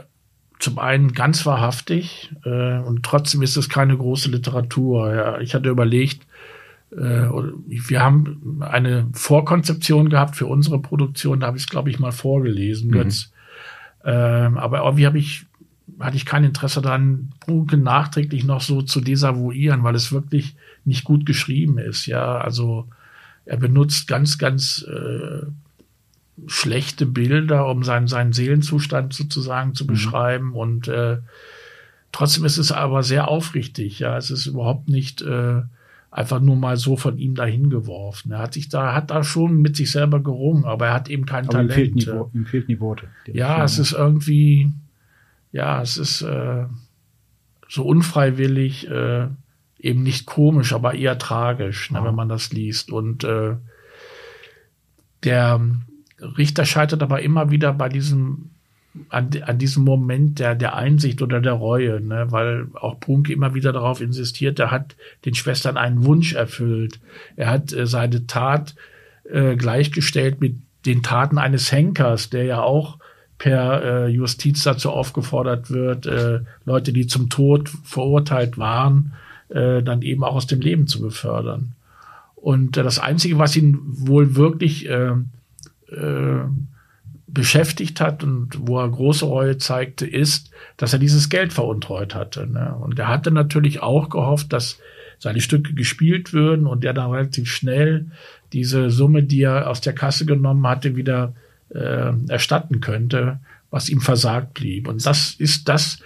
[0.59, 5.13] zum einen ganz wahrhaftig äh, und trotzdem ist es keine große Literatur.
[5.13, 6.23] Ja, ich hatte überlegt,
[6.91, 11.99] äh, wir haben eine Vorkonzeption gehabt für unsere Produktion, da habe ich es, glaube ich,
[11.99, 12.93] mal vorgelesen, mhm.
[12.93, 13.31] Götz.
[14.03, 15.45] Ähm, aber irgendwie habe ich,
[15.99, 20.55] hatte ich kein Interesse daran, Brunke nachträglich noch so zu desavouieren, weil es wirklich
[20.85, 22.05] nicht gut geschrieben ist.
[22.05, 22.87] Ja, also
[23.45, 25.45] er benutzt ganz, ganz äh,
[26.45, 29.87] schlechte Bilder, um seinen, seinen Seelenzustand sozusagen zu mhm.
[29.87, 30.53] beschreiben.
[30.53, 31.17] Und äh,
[32.11, 33.99] trotzdem ist es aber sehr aufrichtig.
[33.99, 35.61] Ja, es ist überhaupt nicht äh,
[36.17, 38.31] einfach nur mal so von ihm dahin geworfen.
[38.31, 41.27] Er hat sich da, hat da schon mit sich selber gerungen, aber er hat eben
[41.27, 41.69] kein aber Talent.
[41.69, 43.09] Ihm, fehlt nie, ihm fehlten die Worte.
[43.27, 44.71] Die ja, es ist irgendwie,
[45.51, 46.65] ja, es ist äh,
[47.69, 49.27] so unfreiwillig, äh,
[49.77, 52.91] eben nicht komisch, aber eher tragisch, ne, wenn man das liest.
[52.91, 53.57] Und äh,
[55.23, 55.61] der
[56.19, 58.49] Richter scheitert aber immer wieder bei diesem
[59.09, 62.27] an, an diesem Moment der, der Einsicht oder der Reue, ne?
[62.29, 66.99] weil auch Brunke immer wieder darauf insistiert, er hat den Schwestern einen Wunsch erfüllt.
[67.35, 68.75] Er hat äh, seine Tat
[69.29, 70.55] äh, gleichgestellt mit
[70.85, 72.97] den Taten eines Henkers, der ja auch
[73.37, 79.13] per äh, Justiz dazu aufgefordert wird, äh, Leute, die zum Tod verurteilt waren,
[79.49, 81.73] äh, dann eben auch aus dem Leben zu befördern.
[82.35, 85.11] Und äh, das Einzige, was ihn wohl wirklich äh,
[85.89, 86.43] äh,
[87.37, 92.47] beschäftigt hat und wo er große Reue zeigte, ist, dass er dieses Geld veruntreut hatte.
[92.47, 92.75] Ne?
[92.81, 94.79] Und er hatte natürlich auch gehofft, dass
[95.19, 98.07] seine Stücke gespielt würden und er dann relativ schnell
[98.53, 101.33] diese Summe, die er aus der Kasse genommen hatte, wieder
[101.69, 104.87] äh, erstatten könnte, was ihm versagt blieb.
[104.87, 105.99] Und das ist das,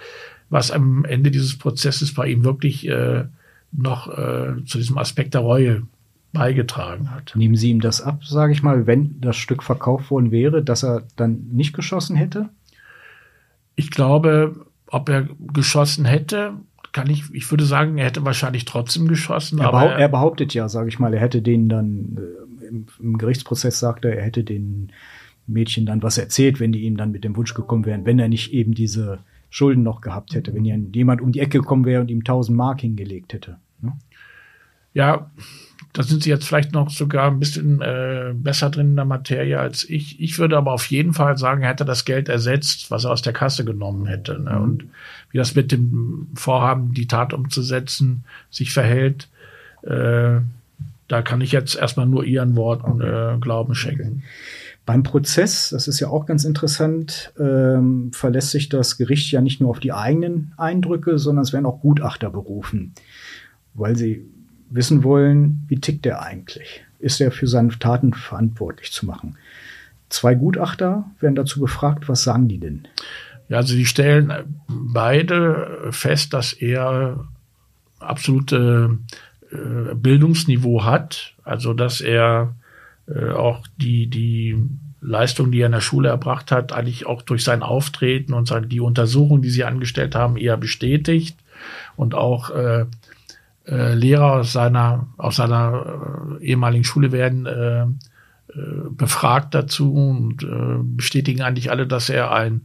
[0.50, 3.24] was am Ende dieses Prozesses bei ihm wirklich äh,
[3.72, 5.84] noch äh, zu diesem Aspekt der Reue
[6.32, 7.32] beigetragen hat.
[7.36, 10.82] Nehmen Sie ihm das ab, sage ich mal, wenn das Stück verkauft worden wäre, dass
[10.82, 12.48] er dann nicht geschossen hätte?
[13.74, 16.54] Ich glaube, ob er geschossen hätte,
[16.92, 19.58] kann ich, ich würde sagen, er hätte wahrscheinlich trotzdem geschossen.
[19.58, 22.86] Er, aber behaupt, er behauptet ja, sage ich mal, er hätte den dann äh, im,
[23.00, 24.92] im, Gerichtsprozess sagt er, er hätte den
[25.46, 28.28] Mädchen dann was erzählt, wenn die ihm dann mit dem Wunsch gekommen wären, wenn er
[28.28, 32.10] nicht eben diese Schulden noch gehabt hätte, wenn jemand um die Ecke gekommen wäre und
[32.10, 33.58] ihm 1000 Mark hingelegt hätte.
[33.80, 33.92] Ne?
[34.94, 35.30] Ja,
[35.92, 39.58] da sind Sie jetzt vielleicht noch sogar ein bisschen äh, besser drin in der Materie
[39.58, 40.20] als ich.
[40.20, 43.22] Ich würde aber auf jeden Fall sagen, er hätte das Geld ersetzt, was er aus
[43.22, 44.38] der Kasse genommen hätte.
[44.38, 44.52] Ne?
[44.52, 44.62] Mhm.
[44.62, 44.84] Und
[45.30, 49.28] wie das mit dem Vorhaben, die Tat umzusetzen, sich verhält,
[49.82, 50.40] äh,
[51.08, 53.34] da kann ich jetzt erstmal nur Ihren Worten okay.
[53.34, 54.22] äh, Glauben schenken.
[54.22, 54.22] Okay.
[54.84, 59.60] Beim Prozess, das ist ja auch ganz interessant, ähm, verlässt sich das Gericht ja nicht
[59.60, 62.92] nur auf die eigenen Eindrücke, sondern es werden auch Gutachter berufen,
[63.74, 64.26] weil sie
[64.74, 66.84] wissen wollen, wie tickt er eigentlich?
[66.98, 69.36] Ist er für seine Taten verantwortlich zu machen?
[70.08, 72.86] Zwei Gutachter werden dazu befragt, was sagen die denn?
[73.48, 74.32] Ja, also die stellen
[74.68, 77.24] beide fest, dass er
[77.98, 78.98] absolute
[79.50, 82.54] äh, Bildungsniveau hat, also dass er
[83.06, 84.56] äh, auch die, die
[85.00, 88.80] Leistung, die er in der Schule erbracht hat, eigentlich auch durch sein Auftreten und die
[88.80, 91.36] Untersuchung, die sie angestellt haben, eher bestätigt
[91.96, 92.86] und auch äh,
[93.66, 97.86] äh, Lehrer aus seiner, aus seiner äh, ehemaligen Schule werden äh, äh,
[98.90, 100.44] befragt dazu und
[100.96, 102.62] bestätigen eigentlich alle, dass er ein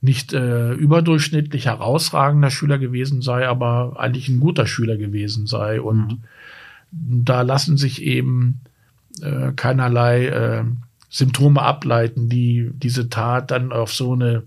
[0.00, 5.80] nicht überdurchschnittlich herausragender Schüler gewesen sei, aber eigentlich ein guter Schüler gewesen sei.
[5.80, 6.20] Und
[6.92, 7.24] mhm.
[7.24, 8.60] da lassen sich eben
[9.56, 10.64] keinerlei
[11.10, 14.44] Symptome ableiten, die diese Tat dann auf so eine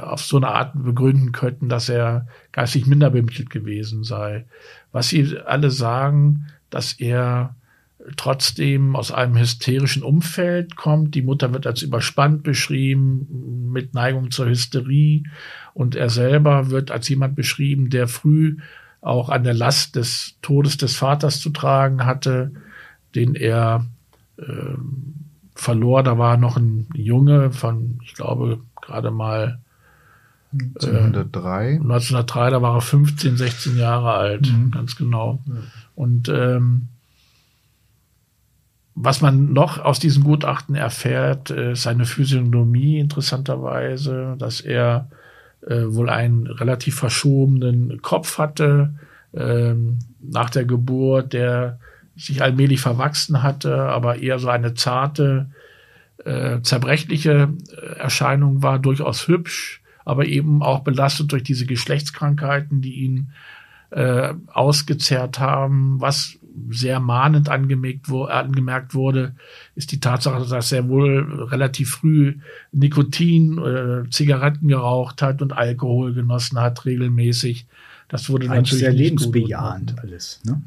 [0.00, 4.46] auf so eine Art begründen könnten, dass er geistig minder bemittelt gewesen sei.
[4.96, 7.54] Was sie alle sagen, dass er
[8.16, 11.14] trotzdem aus einem hysterischen Umfeld kommt.
[11.14, 15.24] Die Mutter wird als überspannt beschrieben, mit Neigung zur Hysterie.
[15.74, 18.56] Und er selber wird als jemand beschrieben, der früh
[19.02, 22.52] auch an der Last des Todes des Vaters zu tragen hatte,
[23.14, 23.84] den er
[24.38, 24.78] äh,
[25.54, 26.04] verlor.
[26.04, 29.60] Da war noch ein Junge von, ich glaube, gerade mal
[30.60, 31.72] 1903.
[31.72, 34.70] Äh, 1903, da war er 15, 16 Jahre alt, mhm.
[34.70, 35.42] ganz genau.
[35.46, 35.54] Ja.
[35.94, 36.88] Und ähm,
[38.94, 45.10] was man noch aus diesem Gutachten erfährt, ist seine Physiognomie interessanterweise, dass er
[45.66, 48.94] äh, wohl einen relativ verschobenen Kopf hatte
[49.34, 51.78] ähm, nach der Geburt, der
[52.16, 55.50] sich allmählich verwachsen hatte, aber eher so eine zarte,
[56.24, 62.94] äh, zerbrechliche äh, Erscheinung war, durchaus hübsch, aber eben auch belastet durch diese Geschlechtskrankheiten, die
[62.94, 63.32] ihn
[63.90, 66.00] äh, ausgezehrt haben.
[66.00, 66.38] Was
[66.70, 69.34] sehr mahnend angemerkt, wo, angemerkt wurde,
[69.74, 72.36] ist die Tatsache, dass er wohl relativ früh
[72.72, 77.66] Nikotin, äh, Zigaretten geraucht hat und Alkohol genossen hat regelmäßig.
[78.08, 80.40] Das wurde Eigentlich natürlich sehr lebensbejahend alles.
[80.44, 80.62] Ne?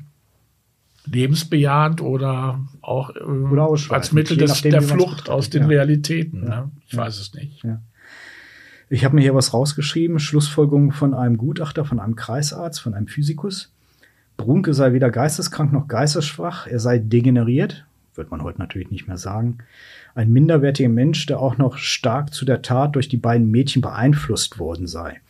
[1.06, 5.68] lebensbejahend oder auch äh, oder als Mittel des, der Flucht aus den ja.
[5.70, 6.44] Realitäten.
[6.44, 6.62] Ja.
[6.62, 6.72] Ne?
[6.88, 7.00] Ich ja.
[7.00, 7.64] weiß es nicht.
[8.92, 13.06] Ich habe mir hier was rausgeschrieben, Schlussfolgerung von einem Gutachter, von einem Kreisarzt, von einem
[13.06, 13.72] Physikus.
[14.36, 19.20] Brunke sei weder geisteskrank noch geistesschwach, er sei degeneriert, wird man heute natürlich nicht mehr
[19.20, 19.60] sagen.
[20.16, 24.58] Ein minderwertiger Mensch, der auch noch stark zu der Tat durch die beiden Mädchen beeinflusst
[24.58, 25.22] worden sei.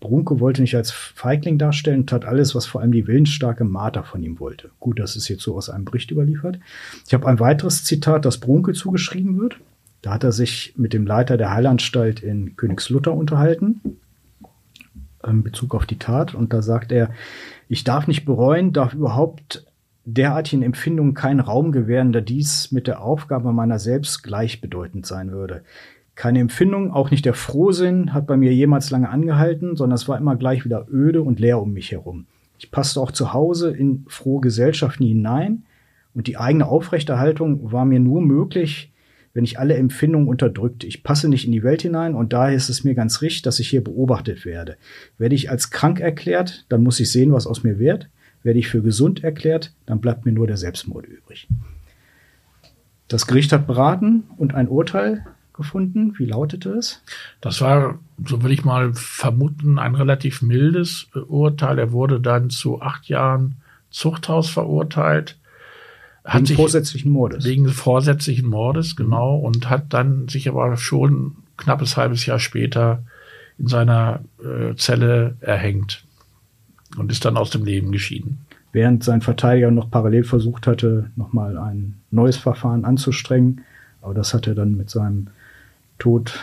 [0.00, 4.24] Brunke wollte nicht als Feigling darstellen, tat alles, was vor allem die willensstarke Martha von
[4.24, 4.70] ihm wollte.
[4.80, 6.58] Gut, das ist jetzt so aus einem Bericht überliefert.
[7.06, 9.60] Ich habe ein weiteres Zitat, das Brunke zugeschrieben wird.
[10.04, 13.80] Da hat er sich mit dem Leiter der Heilanstalt in Königslutter unterhalten,
[15.26, 16.34] in Bezug auf die Tat.
[16.34, 17.08] Und da sagt er,
[17.70, 19.64] ich darf nicht bereuen, darf überhaupt
[20.04, 25.62] derartigen Empfindungen keinen Raum gewähren, da dies mit der Aufgabe meiner selbst gleichbedeutend sein würde.
[26.16, 30.18] Keine Empfindung, auch nicht der Frohsinn hat bei mir jemals lange angehalten, sondern es war
[30.18, 32.26] immer gleich wieder öde und leer um mich herum.
[32.58, 35.62] Ich passte auch zu Hause in frohe Gesellschaft nie hinein
[36.12, 38.90] und die eigene Aufrechterhaltung war mir nur möglich,
[39.34, 40.86] wenn ich alle Empfindungen unterdrückte.
[40.86, 43.58] Ich passe nicht in die Welt hinein und daher ist es mir ganz richtig, dass
[43.58, 44.76] ich hier beobachtet werde.
[45.18, 48.08] Werde ich als krank erklärt, dann muss ich sehen, was aus mir wird.
[48.44, 51.48] Werde ich für gesund erklärt, dann bleibt mir nur der Selbstmord übrig.
[53.08, 56.14] Das Gericht hat beraten und ein Urteil gefunden.
[56.18, 57.02] Wie lautete es?
[57.40, 61.78] Das war, so will ich mal vermuten, ein relativ mildes Urteil.
[61.78, 63.56] Er wurde dann zu acht Jahren
[63.90, 65.38] Zuchthaus verurteilt.
[66.24, 67.44] Hat wegen sich, vorsätzlichen Mordes.
[67.44, 69.36] Wegen vorsätzlichen Mordes, genau.
[69.36, 73.02] Und hat dann sich aber schon knappes halbes Jahr später
[73.58, 76.04] in seiner äh, Zelle erhängt
[76.96, 78.46] und ist dann aus dem Leben geschieden.
[78.72, 83.60] Während sein Verteidiger noch parallel versucht hatte, nochmal ein neues Verfahren anzustrengen.
[84.02, 85.28] Aber das hat er dann mit seinem
[85.98, 86.40] Tod,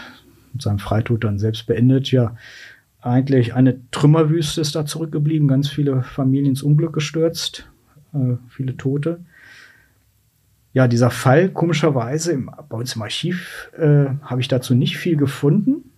[0.54, 2.12] mit seinem Freitod dann selbst beendet.
[2.12, 2.36] Ja,
[3.02, 7.68] eigentlich eine Trümmerwüste ist da zurückgeblieben, ganz viele Familien ins Unglück gestürzt,
[8.14, 9.20] äh, viele Tote.
[10.74, 15.18] Ja, dieser Fall, komischerweise, im, bei uns im Archiv äh, habe ich dazu nicht viel
[15.18, 15.92] gefunden,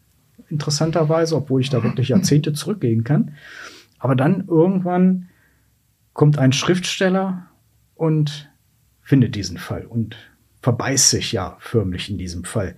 [0.50, 3.36] interessanterweise, obwohl ich da wirklich Jahrzehnte zurückgehen kann.
[4.00, 5.30] Aber dann irgendwann
[6.14, 7.48] kommt ein Schriftsteller
[7.96, 8.52] und
[9.02, 10.16] findet diesen Fall und
[10.62, 12.76] verbeißt sich ja förmlich in diesem Fall.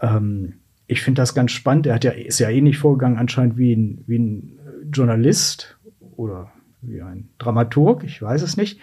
[0.00, 0.54] Ähm,
[0.86, 1.86] ich finde das ganz spannend.
[1.86, 4.58] Er hat ja, ist ja ähnlich vorgegangen anscheinend wie ein, wie ein
[4.92, 5.78] Journalist
[6.16, 8.80] oder wie ein Dramaturg, ich weiß es nicht.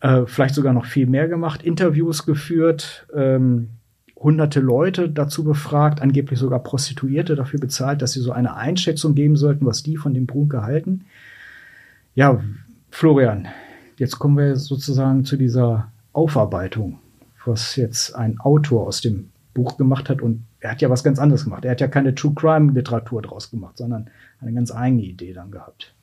[0.00, 3.70] Äh, vielleicht sogar noch viel mehr gemacht, Interviews geführt, ähm,
[4.14, 9.36] hunderte Leute dazu befragt, angeblich sogar Prostituierte dafür bezahlt, dass sie so eine Einschätzung geben
[9.36, 11.04] sollten, was die von dem Brunke halten.
[12.14, 12.42] Ja,
[12.90, 13.48] Florian,
[13.98, 16.98] jetzt kommen wir sozusagen zu dieser Aufarbeitung,
[17.44, 21.18] was jetzt ein Autor aus dem Buch gemacht hat und er hat ja was ganz
[21.18, 21.64] anderes gemacht.
[21.64, 25.50] Er hat ja keine True Crime Literatur draus gemacht, sondern eine ganz eigene Idee dann
[25.50, 25.94] gehabt.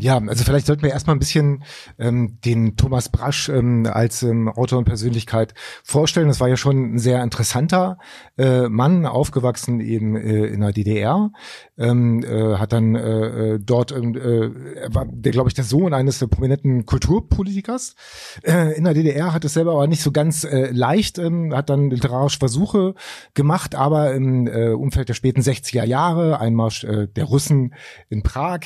[0.00, 1.62] Ja, also vielleicht sollten wir erstmal ein bisschen
[1.98, 5.54] ähm, den Thomas Brasch ähm, als ähm, Autor und Persönlichkeit
[5.84, 6.26] vorstellen.
[6.26, 7.98] Das war ja schon ein sehr interessanter
[8.36, 11.30] äh, Mann, aufgewachsen eben äh, in der DDR,
[11.78, 15.64] ähm, äh, hat dann äh, äh dort, ähm, äh, er war, der glaube ich, der
[15.64, 17.94] Sohn eines der prominenten Kulturpolitikers.
[18.42, 21.70] Äh, in der DDR, hat es selber aber nicht so ganz äh, leicht, ähm, hat
[21.70, 22.94] dann literarische Versuche
[23.34, 27.74] gemacht, aber im äh, Umfeld der späten 60er Jahre, Einmarsch äh, der Russen
[28.08, 28.60] in Prag,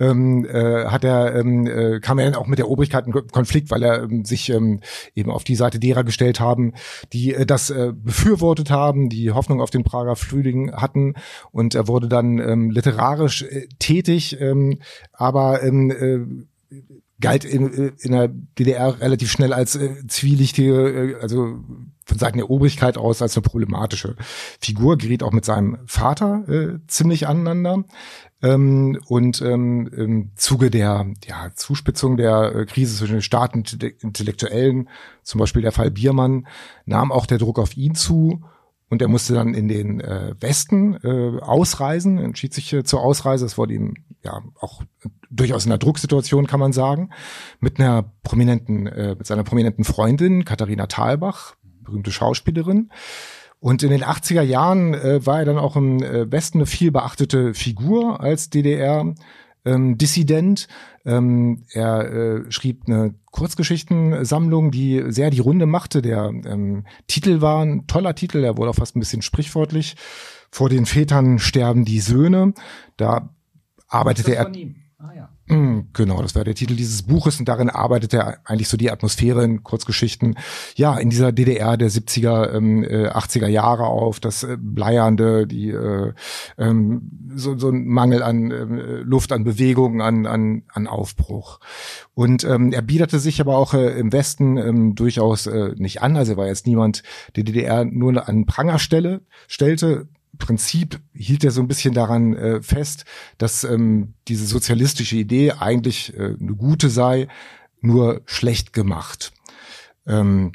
[0.00, 3.70] ähm, äh, hat er ähm, äh, kam er dann auch mit der Obrigkeit in Konflikt,
[3.70, 4.80] weil er ähm, sich ähm,
[5.14, 6.74] eben auf die Seite derer gestellt haben,
[7.12, 11.14] die äh, das äh, befürwortet haben, die Hoffnung auf den Prager Frühling hatten
[11.52, 14.78] und er wurde dann ähm, literarisch äh, tätig, ähm,
[15.12, 15.90] aber ähm,
[16.70, 16.74] äh,
[17.20, 21.58] galt in, äh, in der DDR relativ schnell als äh, zwielichtige, äh, also
[22.04, 24.16] von Seiten der Obrigkeit aus als eine problematische
[24.60, 27.84] Figur, geriet auch mit seinem Vater äh, ziemlich aneinander.
[28.40, 33.82] Ähm, und ähm, im Zuge der ja, Zuspitzung der äh, Krise zwischen den Staaten und
[33.82, 34.88] Intellektuellen,
[35.22, 36.46] zum Beispiel der Fall Biermann,
[36.86, 38.44] nahm auch der Druck auf ihn zu
[38.90, 43.44] und er musste dann in den äh, Westen äh, ausreisen, entschied sich äh, zur Ausreise.
[43.44, 44.82] Es wurde ihm ja auch
[45.30, 47.10] durchaus in einer Drucksituation, kann man sagen,
[47.60, 52.90] mit einer prominenten, äh, mit seiner prominenten Freundin Katharina Thalbach, berühmte Schauspielerin.
[53.60, 56.90] Und in den 80er Jahren äh, war er dann auch im äh, Westen eine viel
[56.90, 59.14] beachtete Figur als DDR.
[59.64, 60.68] Ähm, Dissident.
[61.04, 66.02] Ähm, er äh, schrieb eine Kurzgeschichtensammlung, die sehr die Runde machte.
[66.02, 69.96] Der ähm, Titel war ein toller Titel, er wurde auch fast ein bisschen sprichwörtlich.
[70.50, 72.54] Vor den Vätern sterben die Söhne.
[72.96, 73.34] Da
[73.88, 74.48] arbeitete er.
[74.48, 74.76] Mm,
[75.92, 79.42] genau, das war der Titel dieses Buches und darin arbeitet er eigentlich so die Atmosphäre
[79.44, 80.36] in Kurzgeschichten,
[80.76, 85.70] ja, in dieser DDR der 70er, ähm, äh, 80er Jahre auf, das äh, Bleiernde, die
[85.70, 86.12] äh,
[86.58, 88.64] ähm, so, so ein Mangel an äh,
[89.02, 91.60] Luft, an Bewegung, an, an, an Aufbruch.
[92.14, 96.16] Und ähm, er biederte sich aber auch äh, im Westen ähm, durchaus äh, nicht an,
[96.16, 97.02] also er war jetzt niemand,
[97.36, 100.08] der DDR nur an Prangerstelle stellte,
[100.38, 103.04] Prinzip hielt er so ein bisschen daran äh, fest,
[103.38, 107.28] dass ähm, diese sozialistische Idee eigentlich äh, eine gute sei,
[107.80, 109.32] nur schlecht gemacht.
[110.06, 110.52] Ähm,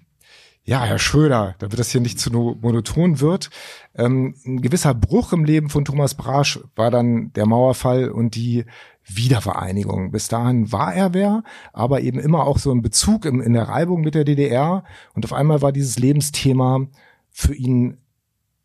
[0.65, 3.49] ja, Herr Schröder, damit das hier nicht zu monoton wird,
[3.95, 8.63] ähm, ein gewisser Bruch im Leben von Thomas Brasch war dann der Mauerfall und die
[9.05, 10.11] Wiedervereinigung.
[10.11, 11.43] Bis dahin war er wer,
[11.73, 15.25] aber eben immer auch so ein Bezug im, in der Reibung mit der DDR und
[15.25, 16.87] auf einmal war dieses Lebensthema
[17.29, 17.97] für ihn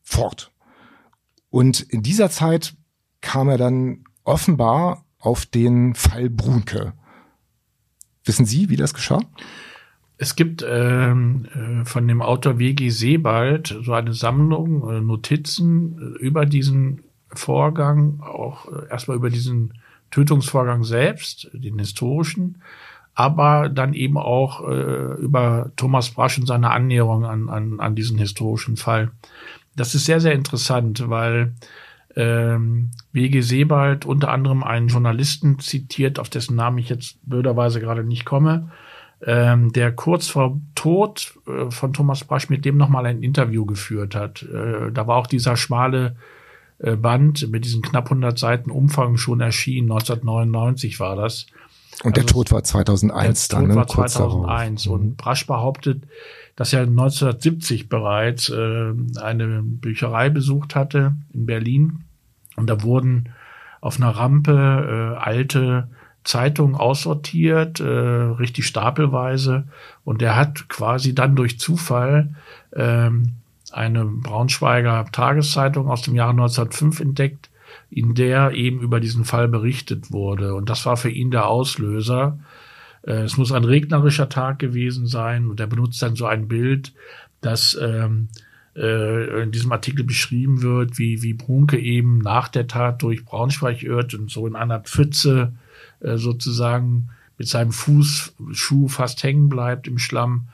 [0.02, 0.52] fort.
[1.50, 2.74] Und in dieser Zeit
[3.20, 6.92] kam er dann offenbar auf den Fall Brunke.
[8.24, 9.20] Wissen Sie, wie das geschah?
[10.18, 12.90] Es gibt ähm, äh, von dem Autor W.G.
[12.90, 19.74] Sebald so eine Sammlung äh, Notizen über diesen Vorgang, auch äh, erstmal über diesen
[20.10, 22.62] Tötungsvorgang selbst, den historischen,
[23.14, 28.18] aber dann eben auch äh, über Thomas Brasch und seine Annäherung an, an, an diesen
[28.18, 29.12] historischen Fall.
[29.76, 31.54] Das ist sehr, sehr interessant, weil
[32.16, 33.40] ähm, W.G.
[33.42, 38.70] Sebald unter anderem einen Journalisten zitiert, auf dessen Namen ich jetzt blöderweise gerade nicht komme,
[39.24, 44.14] ähm, der kurz vor Tod äh, von Thomas Brasch mit dem nochmal ein Interview geführt
[44.14, 44.42] hat.
[44.42, 46.16] Äh, da war auch dieser schmale
[46.78, 49.90] äh, Band mit diesen knapp 100 Seiten Umfang schon erschienen.
[49.90, 51.46] 1999 war das.
[52.04, 53.80] Und der also, Tod war 2001 der dann, Tod ne?
[53.80, 54.86] war 2001.
[54.86, 55.16] Und mhm.
[55.16, 56.02] Brasch behauptet,
[56.58, 62.00] dass er 1970 bereits äh, eine Bücherei besucht hatte in Berlin.
[62.56, 63.28] Und da wurden
[63.80, 65.86] auf einer Rampe äh, alte
[66.24, 69.68] Zeitungen aussortiert, äh, richtig stapelweise.
[70.02, 72.34] Und er hat quasi dann durch Zufall
[72.74, 73.34] ähm,
[73.70, 77.50] eine Braunschweiger Tageszeitung aus dem Jahre 1905 entdeckt,
[77.88, 80.56] in der eben über diesen Fall berichtet wurde.
[80.56, 82.40] Und das war für ihn der Auslöser.
[83.08, 86.92] Äh, es muss ein regnerischer Tag gewesen sein und er benutzt dann so ein Bild,
[87.40, 88.28] das ähm,
[88.76, 93.82] äh, in diesem Artikel beschrieben wird, wie, wie Brunke eben nach der Tat durch Braunschweig
[93.82, 95.54] irrt und so in einer Pfütze
[96.00, 100.48] äh, sozusagen mit seinem Fußschuh fast hängen bleibt im Schlamm.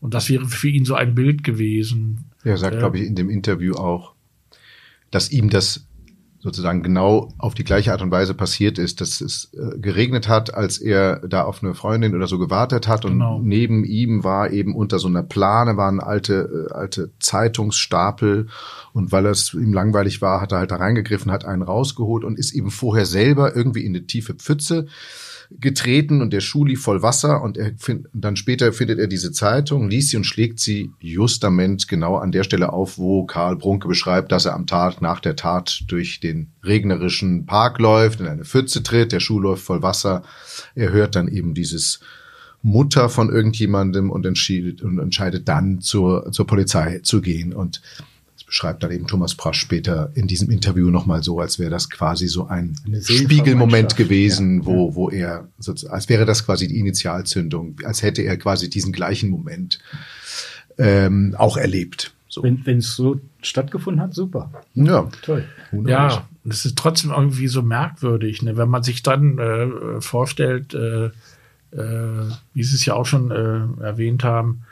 [0.00, 2.26] Und das wäre für ihn so ein Bild gewesen.
[2.44, 4.12] Er sagt, äh, glaube ich, in dem Interview auch,
[5.10, 5.86] dass ihm das
[6.40, 10.54] sozusagen genau auf die gleiche Art und Weise passiert ist, dass es äh, geregnet hat,
[10.54, 13.40] als er da auf eine Freundin oder so gewartet hat und genau.
[13.42, 18.48] neben ihm war eben unter so einer Plane waren alte äh, alte Zeitungsstapel
[18.92, 22.38] und weil es ihm langweilig war, hat er halt da reingegriffen, hat einen rausgeholt und
[22.38, 24.86] ist eben vorher selber irgendwie in eine tiefe Pfütze
[25.50, 29.32] getreten und der Schuh lief voll Wasser und er find, dann später findet er diese
[29.32, 33.88] Zeitung, liest sie und schlägt sie justament genau an der Stelle auf, wo Karl Brunke
[33.88, 38.44] beschreibt, dass er am Tag nach der Tat durch den regnerischen Park läuft, in eine
[38.44, 40.22] Pfütze tritt, der Schuh läuft voll Wasser.
[40.74, 42.00] Er hört dann eben dieses
[42.62, 47.80] Mutter von irgendjemandem und entscheidet, und entscheidet dann zur, zur Polizei zu gehen und
[48.46, 52.28] beschreibt dann eben Thomas Prasch später in diesem Interview nochmal so, als wäre das quasi
[52.28, 55.48] so ein Spiegelmoment gewesen, ja, wo, wo er,
[55.90, 59.80] als wäre das quasi die Initialzündung, als hätte er quasi diesen gleichen Moment
[60.78, 62.12] ähm, auch erlebt.
[62.28, 62.42] So.
[62.42, 64.50] Wenn es so stattgefunden hat, super.
[64.74, 65.44] Ja, toll.
[65.86, 68.56] Ja, das ist trotzdem irgendwie so merkwürdig, ne?
[68.56, 73.82] wenn man sich dann äh, vorstellt, äh, äh, wie Sie es ja auch schon äh,
[73.82, 74.62] erwähnt haben,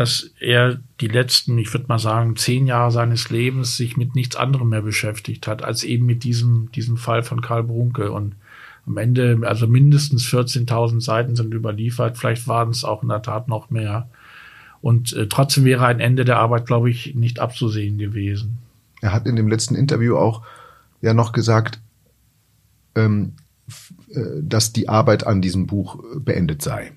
[0.00, 4.34] dass er die letzten, ich würde mal sagen, zehn Jahre seines Lebens sich mit nichts
[4.34, 8.10] anderem mehr beschäftigt hat, als eben mit diesem, diesem Fall von Karl Brunke.
[8.10, 8.34] Und
[8.86, 13.48] am Ende, also mindestens 14.000 Seiten sind überliefert, vielleicht waren es auch in der Tat
[13.48, 14.08] noch mehr.
[14.80, 18.56] Und äh, trotzdem wäre ein Ende der Arbeit, glaube ich, nicht abzusehen gewesen.
[19.02, 20.40] Er hat in dem letzten Interview auch
[21.02, 21.78] ja noch gesagt,
[22.94, 23.34] ähm,
[24.14, 26.92] äh, dass die Arbeit an diesem Buch beendet sei.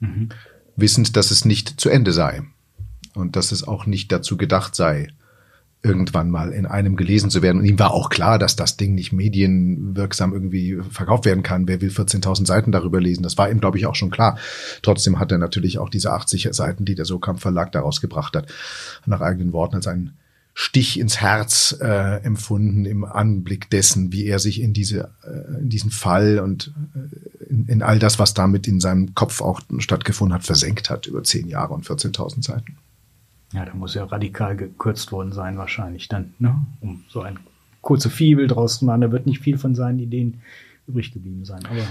[0.00, 0.30] Mhm
[0.78, 2.42] wissend, dass es nicht zu Ende sei
[3.14, 5.08] und dass es auch nicht dazu gedacht sei,
[5.82, 7.58] irgendwann mal in einem gelesen zu werden.
[7.58, 11.68] Und ihm war auch klar, dass das Ding nicht medienwirksam irgendwie verkauft werden kann.
[11.68, 13.22] Wer will 14.000 Seiten darüber lesen?
[13.22, 14.38] Das war ihm, glaube ich, auch schon klar.
[14.82, 18.48] Trotzdem hat er natürlich auch diese 80 Seiten, die der Sokamp Verlag daraus gebracht hat,
[19.06, 20.16] nach eigenen Worten als einen
[20.60, 25.68] Stich ins Herz äh, empfunden im Anblick dessen, wie er sich in diese äh, in
[25.68, 30.34] diesen Fall und äh, in, in all das, was damit in seinem Kopf auch stattgefunden
[30.34, 32.76] hat, versenkt hat über zehn Jahre und 14.000 Seiten.
[33.52, 36.54] Ja, da muss ja radikal gekürzt worden sein wahrscheinlich dann, ne?
[36.80, 37.38] um so ein
[37.80, 39.00] kurze Fibel draus zu machen.
[39.00, 40.40] Da wird nicht viel von seinen Ideen
[40.86, 41.64] übrig geblieben sein.
[41.64, 41.82] Aber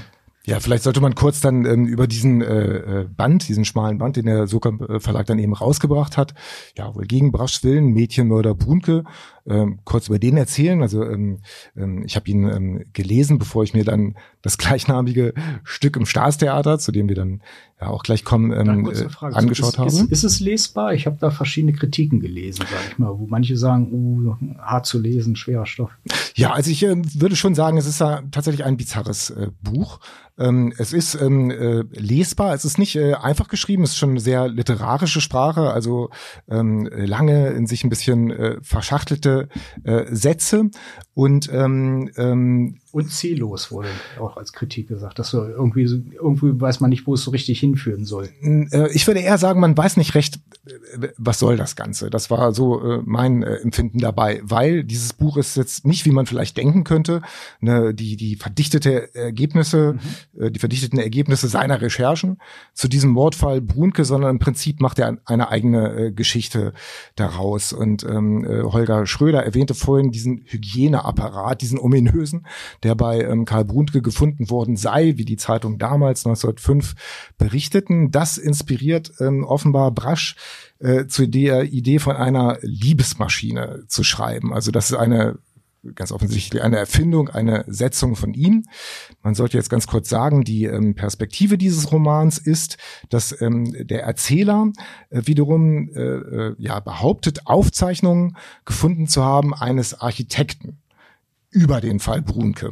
[0.46, 4.16] ja, vielleicht sollte man kurz dann ähm, über diesen äh, äh Band, diesen schmalen Band,
[4.16, 6.34] den der Soka äh, Verlag dann eben rausgebracht hat,
[6.78, 9.04] ja, wohl gegen Braschs Willen, Mädchenmörder Brunke,
[9.48, 10.82] ähm, kurz über den erzählen.
[10.82, 11.40] Also ähm,
[11.76, 15.34] ähm, ich habe ihn ähm, gelesen, bevor ich mir dann das gleichnamige
[15.64, 17.42] Stück im Staatstheater, zu dem wir dann
[17.80, 19.90] ja auch gleich kommen, ähm, äh, angeschaut ist, habe.
[19.90, 20.94] Ist, ist es lesbar?
[20.94, 25.00] Ich habe da verschiedene Kritiken gelesen, sag ich mal, wo manche sagen, uh, hart zu
[25.00, 25.92] lesen, schwerer Stoff.
[26.36, 30.00] Ja, also ich äh, würde schon sagen, es ist ja tatsächlich ein bizarres äh, Buch.
[30.40, 34.12] Ähm, es ist ähm, äh, lesbar, es ist nicht äh, einfach geschrieben, es ist schon
[34.12, 36.10] eine sehr literarische Sprache, also
[36.48, 39.37] ähm, lange in sich ein bisschen äh, verschachtelte
[39.84, 40.70] äh, Sätze.
[41.14, 46.80] Und ähm, ähm, und ziellos wurde auch als Kritik gesagt, dass so irgendwie irgendwie weiß
[46.80, 48.30] man nicht, wo es so richtig hinführen soll.
[48.42, 52.10] Äh, ich würde eher sagen, man weiß nicht recht, äh, was soll das Ganze.
[52.10, 56.26] Das war so äh, mein Empfinden dabei, weil dieses Buch ist jetzt nicht, wie man
[56.26, 57.22] vielleicht denken könnte,
[57.60, 59.98] ne, die die verdichtete Ergebnisse,
[60.34, 60.54] mhm.
[60.54, 62.38] die verdichteten Ergebnisse seiner Recherchen
[62.74, 66.74] zu diesem Mordfall Brunke, sondern im Prinzip macht er eine eigene Geschichte
[67.16, 67.74] daraus.
[67.74, 72.46] Und ähm, äh, Holger Schröder erwähnte vorhin diesen Hygieneapparat, diesen ominösen,
[72.84, 76.96] der bei ähm, Karl Brunke gefunden worden sei, wie die Zeitung damals 1905
[77.38, 78.12] berichteten.
[78.12, 80.36] Das inspiriert ähm, offenbar Brasch
[80.80, 84.54] äh, zu der Idee von einer Liebesmaschine zu schreiben.
[84.54, 85.40] Also das ist eine
[85.96, 88.66] ganz offensichtlich eine Erfindung, eine Setzung von ihm.
[89.22, 92.78] Man sollte jetzt ganz kurz sagen, die ähm, Perspektive dieses Romans ist,
[93.10, 94.72] dass ähm, der Erzähler
[95.10, 100.80] äh, wiederum äh, äh, ja behauptet, Aufzeichnungen gefunden zu haben eines Architekten
[101.58, 102.70] über den Fall Brunke.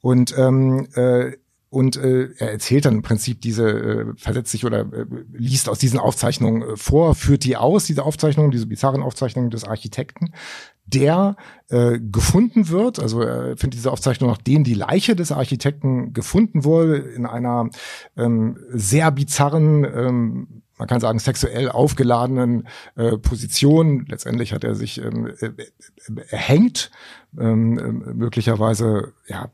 [0.00, 1.32] Und ähm, äh,
[1.70, 5.78] und äh, er erzählt dann im Prinzip diese, äh, versetzt sich oder äh, liest aus
[5.78, 10.32] diesen Aufzeichnungen äh, vor, führt die aus, diese Aufzeichnungen, diese bizarren Aufzeichnungen des Architekten,
[10.86, 11.36] der
[11.68, 16.96] äh, gefunden wird, also er findet diese Aufzeichnung, nachdem die Leiche des Architekten gefunden wurde,
[16.96, 17.68] in einer
[18.16, 24.06] ähm, sehr bizarren, ähm, man kann sagen, sexuell aufgeladenen äh, Position.
[24.08, 25.50] Letztendlich hat er sich ähm, äh,
[26.30, 26.90] erhängt,
[27.38, 29.50] ähm, äh, möglicherweise, ja,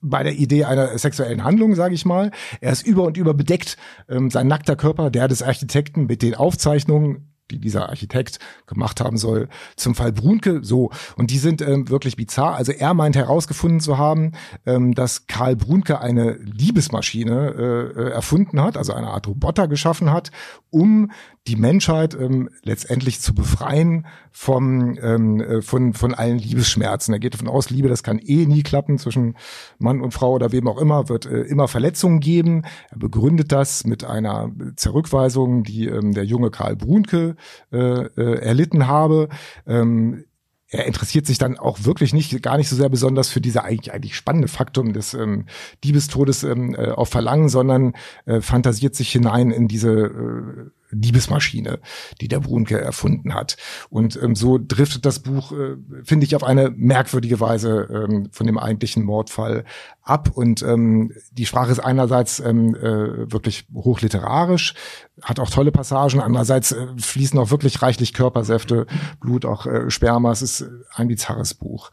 [0.00, 2.30] bei der Idee einer sexuellen Handlung, sage ich mal.
[2.60, 3.78] Er ist über und über bedeckt,
[4.08, 9.16] ähm, sein nackter Körper, der des Architekten mit den Aufzeichnungen die dieser Architekt gemacht haben
[9.16, 10.60] soll, zum Fall Brunke.
[10.62, 12.54] So, und die sind ähm, wirklich bizarr.
[12.54, 14.32] Also er meint herausgefunden zu haben,
[14.66, 20.10] ähm, dass Karl Brunke eine Liebesmaschine äh, äh, erfunden hat, also eine Art Roboter geschaffen
[20.10, 20.30] hat,
[20.70, 21.10] um
[21.46, 27.12] die Menschheit ähm, letztendlich zu befreien vom, ähm, äh, von, von allen Liebesschmerzen.
[27.12, 29.36] Er geht davon aus, Liebe, das kann eh nie klappen zwischen
[29.78, 32.62] Mann und Frau oder wem auch immer, wird äh, immer Verletzungen geben.
[32.90, 37.36] Er begründet das mit einer Zurückweisung, die ähm, der junge Karl Brunke
[37.72, 39.28] äh, äh, erlitten habe.
[39.66, 40.24] Ähm,
[40.68, 43.92] er interessiert sich dann auch wirklich nicht, gar nicht so sehr besonders für diese eigentlich,
[43.92, 45.46] eigentlich spannende Faktum des ähm,
[45.84, 47.92] Diebestodes ähm, äh, auf Verlangen, sondern
[48.24, 51.80] äh, fantasiert sich hinein in diese äh, Liebesmaschine,
[52.20, 53.56] die der Brunke erfunden hat.
[53.90, 58.46] Und ähm, so driftet das Buch, äh, finde ich, auf eine merkwürdige Weise ähm, von
[58.46, 59.64] dem eigentlichen Mordfall
[60.02, 60.30] ab.
[60.34, 64.74] Und ähm, die Sprache ist einerseits ähm, äh, wirklich hochliterarisch,
[65.22, 68.86] hat auch tolle Passagen, andererseits äh, fließen auch wirklich reichlich Körpersäfte,
[69.20, 70.32] Blut, auch äh, Sperma.
[70.32, 71.90] Es ist ein bizarres Buch.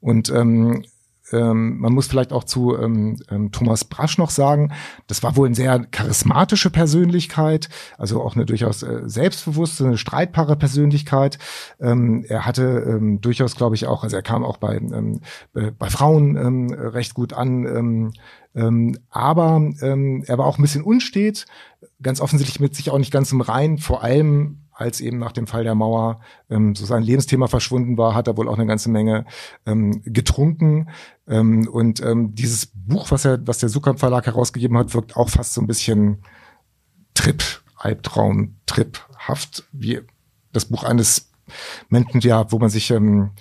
[0.00, 0.84] Und ähm,
[1.32, 4.72] ähm, man muss vielleicht auch zu ähm, ähm, Thomas Brasch noch sagen,
[5.06, 7.68] das war wohl eine sehr charismatische Persönlichkeit,
[7.98, 11.38] also auch eine durchaus äh, selbstbewusste, eine streitbare Persönlichkeit.
[11.80, 15.20] Ähm, er hatte ähm, durchaus, glaube ich, auch, also er kam auch bei, ähm,
[15.54, 18.12] äh, bei Frauen recht gut an,
[18.54, 21.46] ähm, aber ähm, er war auch ein bisschen unstet,
[22.02, 25.46] ganz offensichtlich mit sich auch nicht ganz im Rein, vor allem als eben nach dem
[25.46, 28.90] Fall der Mauer ähm, so sein Lebensthema verschwunden war, hat er wohl auch eine ganze
[28.90, 29.26] Menge
[29.66, 30.88] ähm, getrunken.
[31.28, 35.28] Ähm, und ähm, dieses Buch, was er, was der Sukamp Verlag herausgegeben hat, wirkt auch
[35.28, 36.22] fast so ein bisschen
[37.14, 37.42] Trip,
[37.76, 40.00] Albtraum, Triphaft, wie
[40.52, 41.30] das Buch eines
[41.88, 43.32] Menschen, ja, wo man sich ähm,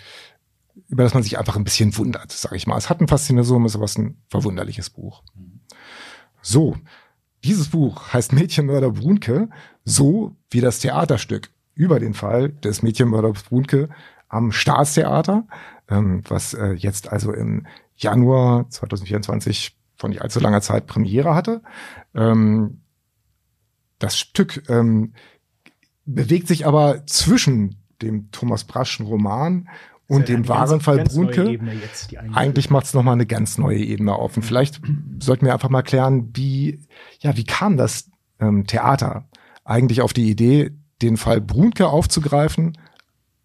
[0.87, 2.77] über das man sich einfach ein bisschen wundert, sage ich mal.
[2.77, 5.23] Es hat ein Faszination, ist aber ein verwunderliches Buch.
[6.41, 6.75] So,
[7.43, 9.49] dieses Buch heißt Mädchenmörder Brunke,
[9.85, 13.89] so wie das Theaterstück über den Fall des Mädchenmörders Brunke
[14.27, 15.47] am Staatstheater,
[15.89, 17.65] ähm, was äh, jetzt also im
[17.95, 21.61] Januar 2024 von nicht allzu langer Zeit Premiere hatte.
[22.13, 22.81] Ähm,
[23.97, 25.13] das Stück ähm,
[26.05, 29.67] bewegt sich aber zwischen dem Thomas Braschen Roman
[30.09, 31.59] und dem wahren Fall Brunke.
[32.33, 34.35] Eigentlich macht es nochmal eine ganz neue Ebene auf.
[34.35, 34.81] Und vielleicht
[35.19, 36.79] sollten wir einfach mal klären, wie,
[37.19, 39.29] ja, wie kam das ähm, Theater
[39.63, 40.71] eigentlich auf die Idee,
[41.03, 42.77] den Fall Brunke aufzugreifen,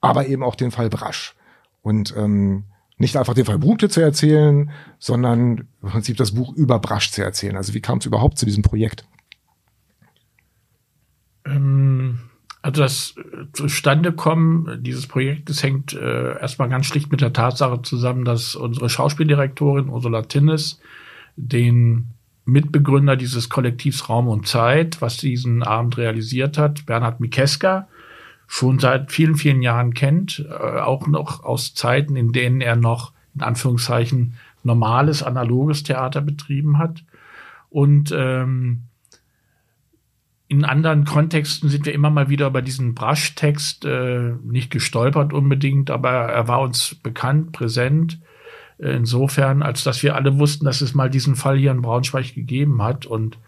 [0.00, 1.36] aber eben auch den Fall Brasch.
[1.82, 2.64] Und ähm,
[2.96, 7.22] nicht einfach den Fall Brunke zu erzählen, sondern im Prinzip das Buch über Brasch zu
[7.22, 7.56] erzählen.
[7.56, 9.06] Also wie kam es überhaupt zu diesem Projekt?
[11.44, 12.20] Ähm,
[12.64, 13.14] also das
[13.52, 19.90] Zustandekommen dieses Projektes hängt äh, erstmal ganz schlicht mit der Tatsache zusammen, dass unsere Schauspieldirektorin
[19.90, 20.80] Ursula Tinnes
[21.36, 22.06] den
[22.46, 27.86] Mitbegründer dieses Kollektivs Raum und Zeit, was diesen Abend realisiert hat, Bernhard Mikeska,
[28.46, 33.12] schon seit vielen, vielen Jahren kennt, äh, auch noch aus Zeiten, in denen er noch
[33.34, 37.04] in Anführungszeichen normales, analoges Theater betrieben hat.
[37.68, 38.84] Und ähm,
[40.48, 45.90] in anderen Kontexten sind wir immer mal wieder über diesen Brasch-Text äh, nicht gestolpert unbedingt,
[45.90, 48.20] aber er war uns bekannt, präsent.
[48.76, 52.82] Insofern, als dass wir alle wussten, dass es mal diesen Fall hier in Braunschweig gegeben
[52.82, 53.38] hat und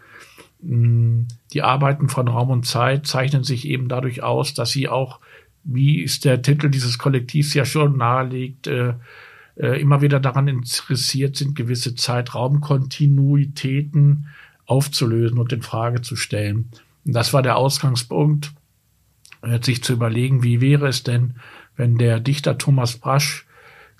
[0.61, 5.19] mh, die Arbeiten von Raum und Zeit zeichnen sich eben dadurch aus, dass sie auch,
[5.63, 8.93] wie es der Titel dieses Kollektivs ja schon nahelegt, äh,
[9.57, 14.27] äh, immer wieder daran interessiert sind, gewisse Zeitraumkontinuitäten
[14.65, 16.69] aufzulösen und in Frage zu stellen.
[17.07, 18.51] Das war der Ausgangspunkt,
[19.41, 21.35] äh, sich zu überlegen, wie wäre es denn,
[21.75, 23.45] wenn der Dichter Thomas Brasch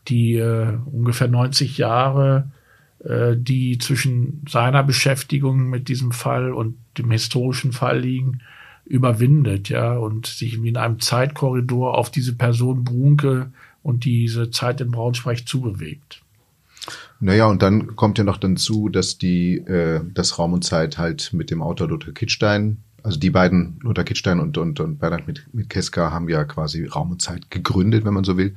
[0.08, 2.52] die äh, ungefähr 90 Jahre,
[3.00, 8.42] äh, die zwischen seiner Beschäftigung mit diesem Fall und dem historischen Fall liegen,
[8.86, 13.52] überwindet, ja, und sich in einem Zeitkorridor auf diese Person Brunke
[13.84, 16.22] und diese Zeit in Braunschweig zubewegt.
[17.20, 21.34] Naja, und dann kommt ja noch dazu, dass die, äh, das Raum und Zeit halt
[21.34, 25.48] mit dem Autor Lothar Kittstein, also die beiden, Lothar Kittstein und, und, und Bernhard mit,
[25.54, 28.56] mit Keska, haben ja quasi Raum und Zeit gegründet, wenn man so will.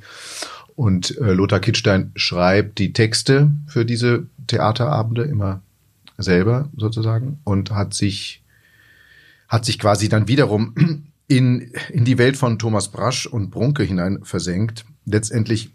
[0.75, 5.61] Und äh, Lothar Kittstein schreibt die Texte für diese Theaterabende immer
[6.17, 8.43] selber sozusagen und hat sich,
[9.47, 10.73] hat sich quasi dann wiederum
[11.27, 14.85] in, in die Welt von Thomas Brasch und Brunke hinein versenkt.
[15.05, 15.71] Letztendlich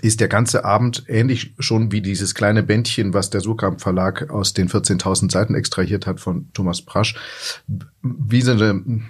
[0.00, 4.54] ist der ganze Abend ähnlich schon wie dieses kleine Bändchen, was der Surkamp Verlag aus
[4.54, 7.14] den 14.000 Seiten extrahiert hat von Thomas Brasch,
[8.02, 9.02] wie so eine,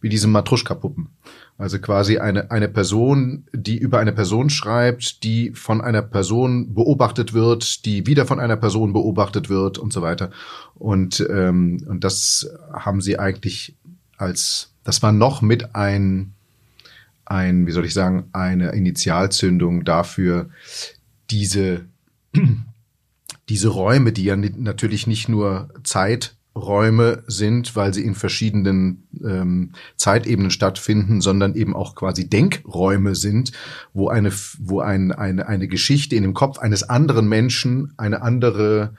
[0.00, 1.08] wie diese Matruschka-Puppen.
[1.56, 7.32] Also quasi eine, eine Person, die über eine Person schreibt, die von einer Person beobachtet
[7.32, 10.30] wird, die wieder von einer Person beobachtet wird und so weiter.
[10.74, 13.76] Und, ähm, und das haben sie eigentlich
[14.16, 16.34] als, das war noch mit ein,
[17.26, 20.50] ein, wie soll ich sagen, eine Initialzündung dafür,
[21.30, 21.86] diese,
[23.48, 30.50] diese Räume, die ja natürlich nicht nur Zeiträume sind, weil sie in verschiedenen ähm, Zeitebenen
[30.50, 33.52] stattfinden, sondern eben auch quasi Denkräume sind,
[33.92, 38.94] wo eine, wo ein, eine, eine Geschichte in dem Kopf eines anderen Menschen eine andere,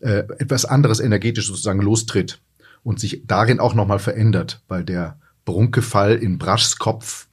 [0.00, 2.40] äh, etwas anderes energetisch sozusagen lostritt
[2.82, 7.28] und sich darin auch nochmal verändert, weil der Brunkefall in Braschs Kopf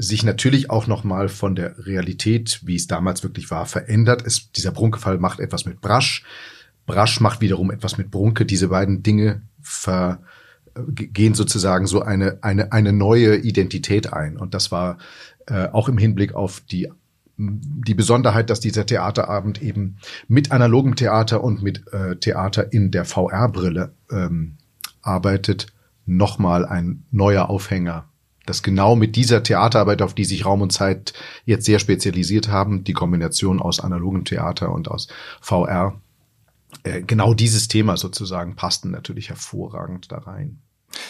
[0.00, 4.22] sich natürlich auch nochmal von der Realität, wie es damals wirklich war, verändert.
[4.26, 6.24] Es, dieser Brunkefall macht etwas mit Brasch.
[6.86, 8.46] Brasch macht wiederum etwas mit Brunke.
[8.46, 10.22] Diese beiden Dinge ver,
[10.94, 14.36] gehen sozusagen so eine, eine, eine neue Identität ein.
[14.36, 14.98] Und das war
[15.46, 16.90] äh, auch im Hinblick auf die
[17.42, 19.96] die Besonderheit, dass dieser Theaterabend eben
[20.28, 24.58] mit analogem Theater und mit äh, Theater in der VR-Brille ähm,
[25.00, 25.68] arbeitet,
[26.04, 28.09] nochmal ein neuer Aufhänger
[28.46, 31.12] dass genau mit dieser Theaterarbeit, auf die sich Raum und Zeit
[31.44, 35.08] jetzt sehr spezialisiert haben, die Kombination aus analogem Theater und aus
[35.40, 36.00] VR,
[36.82, 40.60] äh, genau dieses Thema sozusagen passten natürlich hervorragend da rein.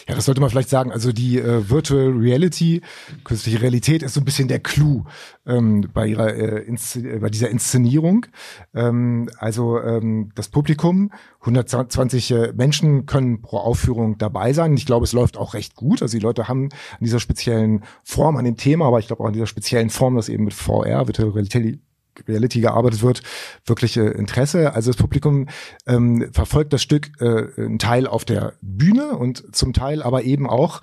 [0.08, 0.92] Ja, das sollte man vielleicht sagen.
[0.92, 2.82] Also die äh, Virtual Reality,
[3.24, 5.04] künstliche Realität ist so ein bisschen der Clou
[5.46, 8.26] ähm, bei ihrer äh, äh, bei dieser Inszenierung.
[8.74, 11.10] Ähm, also ähm, das Publikum,
[11.40, 14.74] 120 äh, Menschen können pro Aufführung dabei sein.
[14.74, 16.02] Ich glaube, es läuft auch recht gut.
[16.02, 19.28] Also die Leute haben an dieser speziellen Form, an dem Thema, aber ich glaube auch
[19.28, 21.80] an dieser speziellen Form, das eben mit VR, Virtual Reality
[22.28, 23.22] Reality gearbeitet wird,
[23.66, 24.74] wirklich äh, Interesse.
[24.74, 25.48] Also das Publikum
[25.86, 30.48] ähm, verfolgt das Stück äh, ein Teil auf der Bühne und zum Teil aber eben
[30.48, 30.80] auch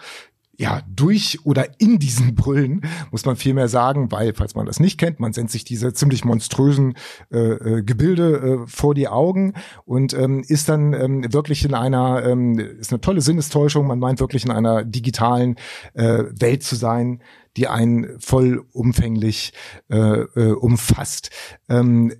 [0.59, 2.81] ja, durch oder in diesen Brüllen,
[3.11, 5.93] muss man viel mehr sagen, weil, falls man das nicht kennt, man sendet sich diese
[5.93, 6.95] ziemlich monströsen
[7.31, 9.53] äh, äh, Gebilde äh, vor die Augen
[9.85, 14.19] und ähm, ist dann ähm, wirklich in einer, ähm, ist eine tolle Sinnestäuschung, man meint
[14.19, 15.57] wirklich in einer digitalen
[15.93, 17.21] äh, Welt zu sein,
[17.55, 19.53] die einen vollumfänglich
[19.89, 21.29] äh, äh, umfasst.
[21.69, 22.13] Ähm,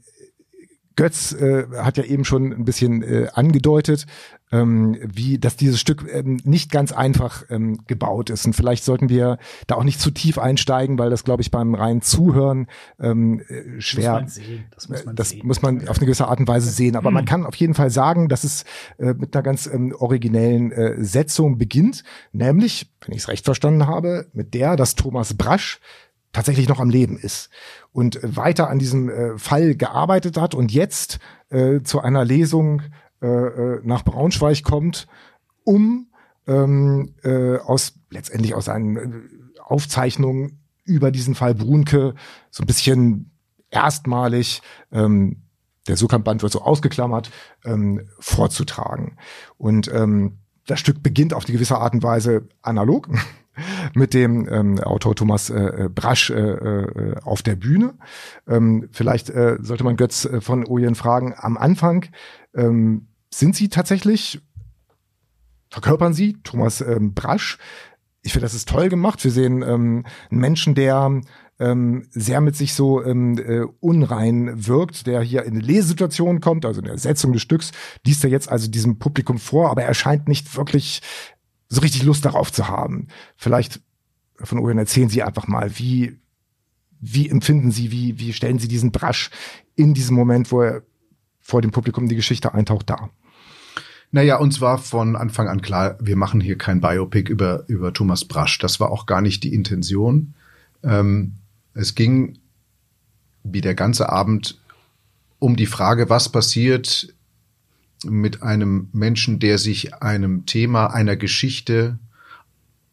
[0.98, 4.06] Götz äh, hat ja eben schon ein bisschen äh, angedeutet,
[4.52, 8.46] ähm, wie, dass dieses Stück ähm, nicht ganz einfach ähm, gebaut ist.
[8.46, 9.38] Und vielleicht sollten wir
[9.68, 12.68] da auch nicht zu tief einsteigen, weil das, glaube ich, beim reinen Zuhören
[13.00, 14.22] ähm, äh, schwer.
[14.22, 14.40] Muss
[14.72, 15.48] das muss man, das sehen.
[15.48, 16.96] muss man auf eine gewisse Art und Weise sehen.
[16.96, 18.64] Aber man kann auf jeden Fall sagen, dass es
[18.98, 23.86] äh, mit einer ganz ähm, originellen äh, Setzung beginnt, nämlich, wenn ich es recht verstanden
[23.86, 25.80] habe, mit der, dass Thomas Brasch
[26.32, 27.50] tatsächlich noch am Leben ist
[27.92, 31.20] und weiter an diesem äh, Fall gearbeitet hat und jetzt
[31.50, 32.82] äh, zu einer Lesung
[33.22, 35.08] äh, äh, nach Braunschweig kommt,
[35.64, 36.08] um
[36.48, 42.16] ähm, äh, aus letztendlich aus seinen äh, Aufzeichnungen über diesen Fall Brunke
[42.52, 43.32] so ein bisschen
[43.70, 44.62] erstmalig
[44.92, 45.44] ähm,
[45.88, 47.32] der Sukamp-Band wird so ausgeklammert,
[47.66, 49.18] ähm, vorzutragen.
[49.58, 53.10] Und ähm, das Stück beginnt auf die gewisse Art und Weise analog
[53.94, 57.96] mit dem ähm, Autor Thomas äh, äh Brasch äh, äh, auf der Bühne.
[58.48, 62.06] Ähm, vielleicht äh, sollte man Götz äh, von Ojen fragen, am Anfang
[62.56, 64.42] ähm, sind Sie tatsächlich,
[65.70, 67.58] verkörpern Sie Thomas ähm, Brasch?
[68.24, 69.24] Ich finde, das ist toll gemacht.
[69.24, 71.22] Wir sehen ähm, einen Menschen, der
[71.60, 76.66] ähm, sehr mit sich so ähm, äh, unrein wirkt, der hier in eine Lesesituation kommt,
[76.66, 77.72] also in der Setzung des Stücks,
[78.06, 81.02] liest er jetzt also diesem Publikum vor, aber er scheint nicht wirklich
[81.70, 83.08] so richtig Lust darauf zu haben.
[83.36, 83.82] Vielleicht
[84.36, 86.18] von Owen erzählen Sie einfach mal, wie,
[87.00, 89.30] wie empfinden Sie, wie, wie stellen Sie diesen Brasch
[89.76, 90.84] in diesem Moment, wo er
[91.40, 93.10] vor dem Publikum die Geschichte eintaucht, dar?
[94.12, 98.26] Naja, uns war von Anfang an klar, wir machen hier kein Biopic über, über Thomas
[98.26, 98.58] Brasch.
[98.60, 100.34] Das war auch gar nicht die Intention.
[100.84, 101.34] Ähm,
[101.74, 102.38] es ging,
[103.44, 104.60] wie der ganze Abend,
[105.40, 107.14] um die Frage, was passiert
[108.06, 112.00] mit einem Menschen, der sich einem Thema einer Geschichte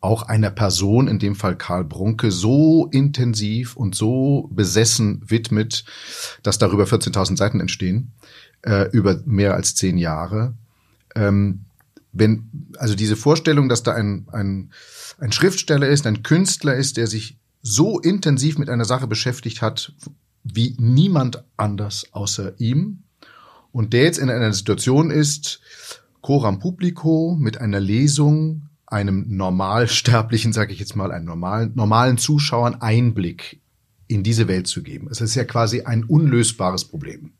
[0.04, 5.84] auch einer Person, in dem Fall Karl Brunke, so intensiv und so besessen widmet,
[6.42, 8.12] dass darüber 14.000 Seiten entstehen,
[8.62, 10.52] äh, über mehr als zehn Jahre.
[11.14, 11.64] Ähm,
[12.12, 14.72] wenn, also diese Vorstellung, dass da ein, ein,
[15.18, 19.94] ein Schriftsteller ist, ein Künstler ist, der sich so intensiv mit einer Sache beschäftigt hat,
[20.44, 23.03] wie niemand anders außer ihm,
[23.74, 25.60] und der jetzt in einer Situation ist,
[26.20, 32.80] coram publico mit einer Lesung einem Normalsterblichen, sage ich jetzt mal, einem normalen, normalen Zuschauern
[32.80, 33.60] Einblick
[34.06, 35.08] in diese Welt zu geben.
[35.10, 37.32] Es ist ja quasi ein unlösbares Problem.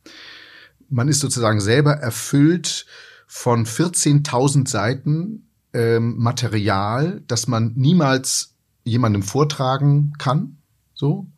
[0.89, 2.87] Man ist sozusagen selber erfüllt
[3.28, 10.57] von 14.000 Seiten ähm, Material, das man niemals jemandem vortragen kann,
[10.95, 11.28] so.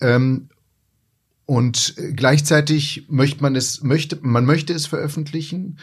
[0.00, 0.48] Ähm,
[1.46, 5.78] und gleichzeitig möchte man es, möchte, man möchte es veröffentlichen,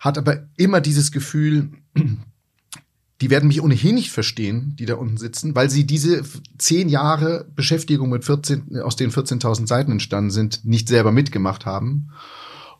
[0.00, 1.70] hat aber immer dieses Gefühl,
[3.20, 6.24] die werden mich ohnehin nicht verstehen, die da unten sitzen, weil sie diese
[6.58, 12.10] zehn Jahre Beschäftigung mit 14, aus den 14.000 Seiten entstanden sind, nicht selber mitgemacht haben.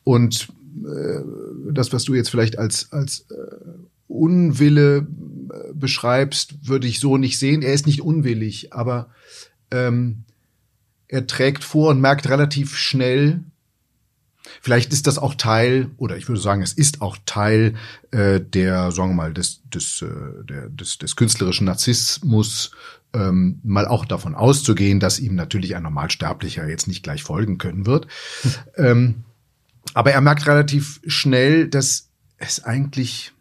[0.02, 0.48] Und
[0.84, 1.20] äh,
[1.72, 3.34] das, was du jetzt vielleicht als, als äh,
[4.08, 7.62] Unwille äh, beschreibst, würde ich so nicht sehen.
[7.62, 9.10] Er ist nicht unwillig, aber
[9.70, 10.24] ähm,
[11.14, 13.40] er trägt vor und merkt relativ schnell,
[14.60, 17.74] Vielleicht ist das auch Teil, oder ich würde sagen, es ist auch Teil
[18.10, 22.70] äh, der, sagen wir mal, des, des, äh, der, des, des künstlerischen Narzissmus,
[23.14, 27.86] ähm, mal auch davon auszugehen, dass ihm natürlich ein Normalsterblicher jetzt nicht gleich folgen können
[27.86, 28.06] wird.
[28.76, 29.24] ähm,
[29.92, 32.08] aber er merkt relativ schnell, dass
[32.38, 33.32] es eigentlich,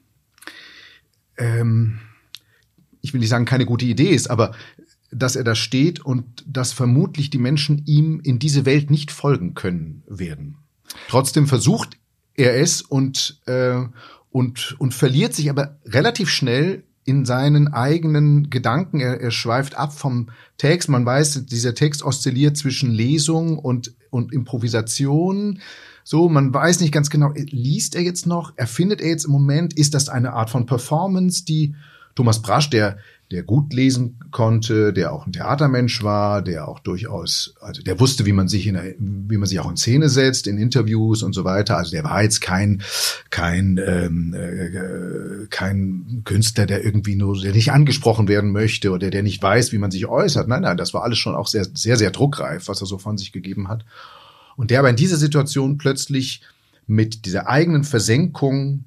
[1.37, 1.99] ähm,
[3.01, 4.53] ich will nicht sagen, keine gute Idee ist, aber
[5.15, 9.53] dass er da steht und dass vermutlich die Menschen ihm in diese Welt nicht folgen
[9.53, 10.57] können werden.
[11.07, 11.97] Trotzdem versucht
[12.35, 13.81] er es und, äh,
[14.31, 18.99] und, und verliert sich aber relativ schnell in seinen eigenen Gedanken.
[18.99, 20.89] Er, er schweift ab vom Text.
[20.89, 25.59] Man weiß, dieser Text oszilliert zwischen Lesung und, und Improvisation.
[26.03, 28.53] So, man weiß nicht ganz genau, liest er jetzt noch?
[28.55, 29.73] Erfindet er jetzt im Moment?
[29.77, 31.75] Ist das eine Art von Performance, die
[32.15, 32.97] Thomas Brasch, der
[33.31, 38.25] der gut lesen konnte, der auch ein Theatermensch war, der auch durchaus, also der wusste,
[38.25, 38.77] wie man sich in,
[39.27, 41.77] wie man sich auch in Szene setzt, in Interviews und so weiter.
[41.77, 42.83] Also der war jetzt kein
[43.31, 49.23] kein ähm, äh, kein Künstler, der irgendwie nur der nicht angesprochen werden möchte oder der
[49.23, 50.47] nicht weiß, wie man sich äußert.
[50.47, 53.17] Nein, nein, das war alles schon auch sehr sehr sehr druckreif, was er so von
[53.17, 53.85] sich gegeben hat.
[54.55, 56.41] Und der aber in dieser Situation plötzlich
[56.85, 58.83] mit dieser eigenen Versenkung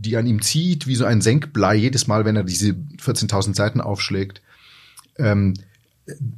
[0.00, 3.80] die an ihm zieht, wie so ein Senkblei, jedes Mal, wenn er diese 14.000 Seiten
[3.80, 4.40] aufschlägt,
[5.18, 5.54] ähm,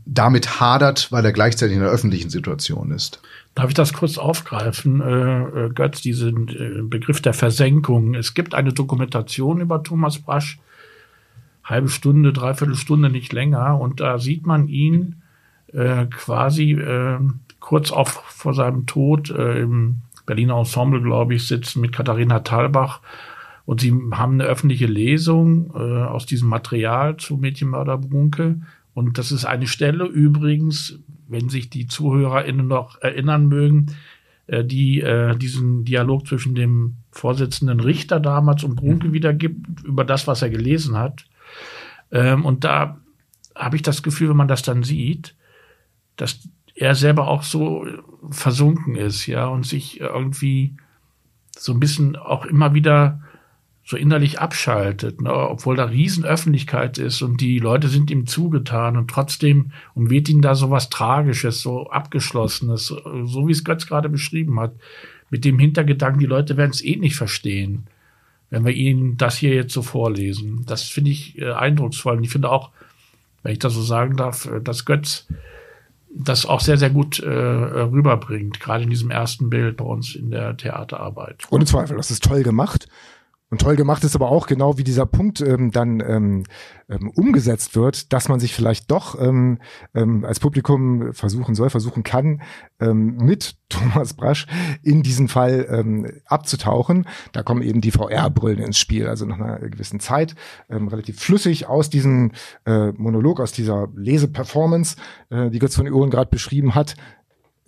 [0.05, 3.23] damit hadert, weil er gleichzeitig in einer öffentlichen Situation ist.
[3.55, 8.15] Darf ich das kurz aufgreifen, äh, äh, Götz, diesen äh, Begriff der Versenkung?
[8.15, 10.59] Es gibt eine Dokumentation über Thomas Brasch,
[11.65, 15.23] halbe Stunde, dreiviertel Stunde, nicht länger, und da sieht man ihn
[15.73, 17.19] äh, quasi äh,
[17.61, 23.01] kurz auch vor seinem Tod äh, im Berliner Ensemble, glaube ich, sitzen mit Katharina Thalbach
[23.65, 28.61] und sie haben eine öffentliche Lesung äh, aus diesem Material zu Mädchenmörder Brunke.
[28.95, 30.99] Und das ist eine Stelle übrigens,
[31.29, 33.95] wenn sich die ZuhörerInnen noch erinnern mögen,
[34.47, 39.13] äh, die äh, diesen Dialog zwischen dem Vorsitzenden Richter damals und Brunke mhm.
[39.13, 41.25] wiedergibt, über das, was er gelesen hat.
[42.11, 42.99] Ähm, und da
[43.55, 45.35] habe ich das Gefühl, wenn man das dann sieht,
[46.17, 47.87] dass er selber auch so
[48.31, 50.75] versunken ist, ja, und sich irgendwie
[51.57, 53.21] so ein bisschen auch immer wieder
[53.93, 55.31] so innerlich abschaltet, ne?
[55.31, 60.55] obwohl da Riesenöffentlichkeit ist und die Leute sind ihm zugetan und trotzdem umweht ihn da
[60.55, 64.73] so was Tragisches, so Abgeschlossenes, so wie es Götz gerade beschrieben hat,
[65.29, 67.87] mit dem Hintergedanken, die Leute werden es eh nicht verstehen,
[68.49, 70.65] wenn wir ihnen das hier jetzt so vorlesen.
[70.67, 72.71] Das finde ich äh, eindrucksvoll und ich finde auch,
[73.43, 75.27] wenn ich das so sagen darf, äh, dass Götz
[76.15, 80.31] das auch sehr, sehr gut äh, rüberbringt, gerade in diesem ersten Bild bei uns in
[80.31, 81.45] der Theaterarbeit.
[81.51, 82.89] Ohne Zweifel, das ist toll gemacht.
[83.53, 86.45] Und toll gemacht ist aber auch genau, wie dieser Punkt ähm, dann ähm,
[86.89, 89.59] ähm, umgesetzt wird, dass man sich vielleicht doch ähm,
[89.93, 92.41] ähm, als Publikum versuchen soll, versuchen kann,
[92.81, 94.47] ähm, mit Thomas Brasch
[94.83, 97.07] in diesen Fall ähm, abzutauchen.
[97.33, 100.35] Da kommen eben die VR-Brillen ins Spiel, also nach einer gewissen Zeit
[100.71, 102.33] ähm, relativ flüssig aus diesem
[102.65, 104.97] äh, Monolog, aus dieser Leseperformance,
[105.29, 106.95] äh, die Götz von Uhren gerade beschrieben hat,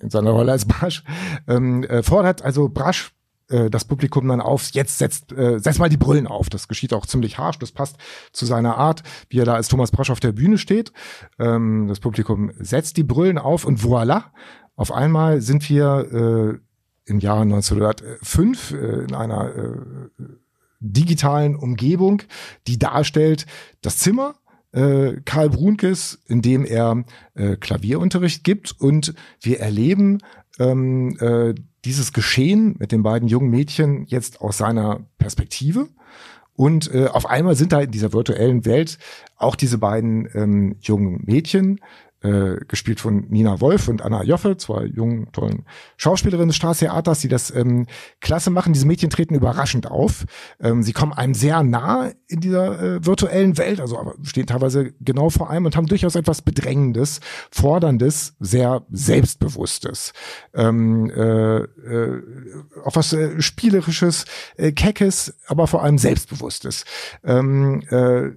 [0.01, 1.05] in seiner Rolle als Brasch,
[1.47, 3.15] ähm, äh, fordert also Brasch
[3.49, 6.49] äh, das Publikum dann auf, jetzt setzt, äh, setzt mal die Brillen auf.
[6.49, 7.97] Das geschieht auch ziemlich harsch, das passt
[8.33, 10.93] zu seiner Art, wie er da als Thomas Brasch auf der Bühne steht.
[11.39, 14.25] Ähm, das Publikum setzt die Brillen auf und voilà,
[14.77, 19.77] auf einmal sind wir äh, im Jahre 1905 äh, in einer äh,
[20.81, 22.23] digitalen Umgebung,
[22.67, 23.47] die darstellt
[23.83, 24.35] das Zimmer,
[24.73, 30.21] äh, Karl Brunkes, in dem er äh, Klavierunterricht gibt und wir erleben
[30.59, 35.89] ähm, äh, dieses Geschehen mit den beiden jungen Mädchen jetzt aus seiner Perspektive.
[36.57, 38.99] Und äh, auf einmal sind da in dieser virtuellen Welt
[39.37, 41.81] auch diese beiden ähm, jungen Mädchen,
[42.25, 45.67] äh, gespielt von Nina Wolf und Anna Joffe, zwei jungen, tollen
[45.99, 47.87] Schauspielerinnen des Staatstheaters, die das ähm,
[48.21, 48.73] klasse machen.
[48.73, 50.25] Diese Mädchen treten überraschend auf.
[50.59, 55.29] Ähm, sie kommen einem sehr nah in dieser äh, virtuellen Welt, also stehen teilweise genau
[55.29, 57.21] vor einem und haben durchaus etwas Bedrängendes,
[57.51, 60.15] Forderndes, sehr Selbstbewusstes.
[60.55, 62.23] Ähm, äh, äh,
[62.85, 64.25] auch was äh, Spielerisches,
[64.57, 66.85] äh, Keckes, aber vor allem Selbstbewusstes.
[67.23, 68.31] Ähm, äh,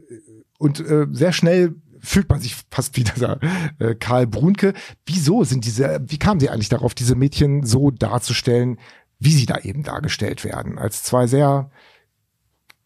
[0.59, 3.39] und äh, sehr schnell fühlt man sich fast wie dieser
[3.79, 4.73] äh, Karl Brunke.
[5.05, 8.77] Wieso sind diese, wie kamen sie eigentlich darauf, diese Mädchen so darzustellen,
[9.19, 10.77] wie sie da eben dargestellt werden?
[10.77, 11.71] Als zwei sehr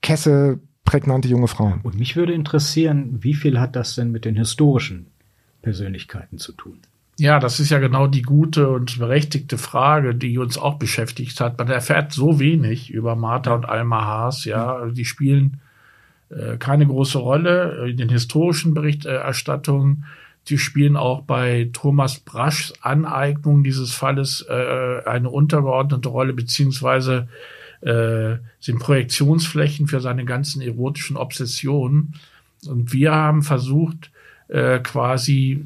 [0.01, 1.82] kesse, prägnante junge Frauen.
[1.84, 5.07] Und mich würde interessieren, wie viel hat das denn mit den historischen
[5.62, 6.80] Persönlichkeiten zu tun?
[7.20, 11.59] Ja, das ist ja genau die gute und berechtigte Frage, die uns auch beschäftigt hat.
[11.59, 14.88] Man erfährt so wenig über Martha und Alma Haas, ja.
[14.88, 15.71] Die spielen äh,
[16.60, 20.06] keine große Rolle in den historischen Berichterstattungen.
[20.44, 27.28] Sie spielen auch bei Thomas Braschs Aneignung dieses Falles äh, eine untergeordnete Rolle, beziehungsweise
[27.82, 32.16] äh, sind Projektionsflächen für seine ganzen erotischen Obsessionen.
[32.68, 34.12] Und wir haben versucht,
[34.48, 35.64] äh, quasi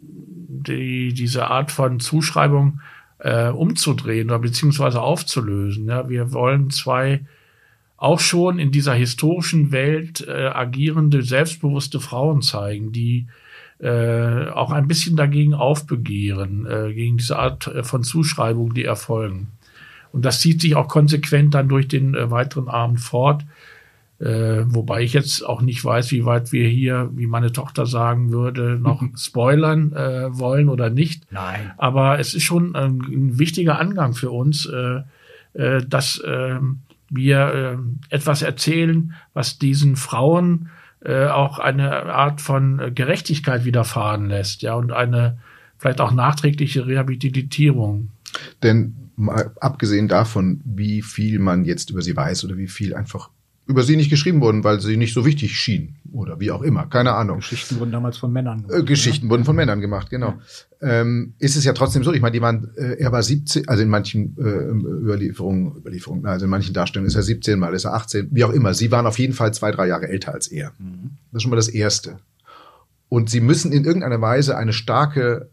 [0.00, 2.80] die, diese Art von Zuschreibung
[3.18, 5.86] äh, umzudrehen oder beziehungsweise aufzulösen.
[5.88, 7.20] Ja, wir wollen zwei
[7.96, 13.26] auch schon in dieser historischen Welt äh, agierende, selbstbewusste Frauen zeigen, die
[13.78, 19.48] äh, auch ein bisschen dagegen aufbegehren, äh, gegen diese Art äh, von Zuschreibung, die erfolgen.
[20.12, 23.44] Und das zieht sich auch konsequent dann durch den äh, weiteren Abend fort.
[24.20, 28.30] Äh, wobei ich jetzt auch nicht weiß, wie weit wir hier, wie meine Tochter sagen
[28.30, 31.30] würde, noch spoilern äh, wollen oder nicht.
[31.32, 31.72] Nein.
[31.78, 35.00] Aber es ist schon ein, ein wichtiger Angang für uns, äh,
[35.54, 36.60] äh, dass äh,
[37.14, 37.78] wir
[38.10, 40.68] äh, etwas erzählen, was diesen Frauen
[41.04, 45.38] äh, auch eine Art von Gerechtigkeit widerfahren lässt, ja, und eine
[45.78, 48.10] vielleicht auch nachträgliche Rehabilitierung.
[48.62, 53.30] Denn mal abgesehen davon, wie viel man jetzt über sie weiß oder wie viel einfach
[53.66, 56.86] über sie nicht geschrieben wurden, weil sie nicht so wichtig schienen oder wie auch immer,
[56.86, 57.38] keine Ahnung.
[57.38, 58.82] Geschichten wurden damals von Männern gemacht.
[58.82, 59.32] Äh, Geschichten oder?
[59.32, 60.34] wurden von Männern gemacht, genau.
[60.80, 61.00] Ja.
[61.00, 63.82] Ähm, ist es ja trotzdem so, ich meine, die waren, äh, er war 17, also
[63.82, 67.94] in manchen äh, Überlieferungen, Überlieferungen, also in manchen Darstellungen ist er 17, mal ist er
[67.94, 68.74] 18, wie auch immer.
[68.74, 70.72] Sie waren auf jeden Fall zwei, drei Jahre älter als er.
[70.78, 71.10] Mhm.
[71.32, 72.18] Das ist schon mal das Erste.
[73.08, 75.50] Und sie müssen in irgendeiner Weise eine starke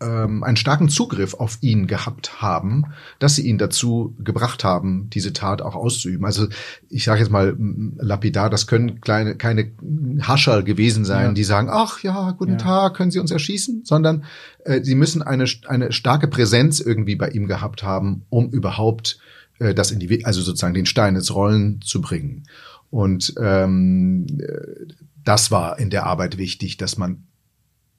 [0.00, 2.86] ähm, einen starken Zugriff auf ihn gehabt haben,
[3.18, 6.24] dass sie ihn dazu gebracht haben, diese Tat auch auszuüben.
[6.26, 6.48] Also
[6.88, 7.56] ich sage jetzt mal
[7.98, 9.72] lapidar, das können kleine keine
[10.20, 11.32] Hascher gewesen sein, ja.
[11.32, 12.58] die sagen, ach ja, guten ja.
[12.58, 14.24] Tag, können Sie uns erschießen, sondern
[14.64, 19.18] äh, sie müssen eine eine starke Präsenz irgendwie bei ihm gehabt haben, um überhaupt
[19.58, 22.44] äh, das in die also sozusagen den Stein ins Rollen zu bringen.
[22.90, 27.24] Und ähm, äh, das war in der Arbeit wichtig, dass man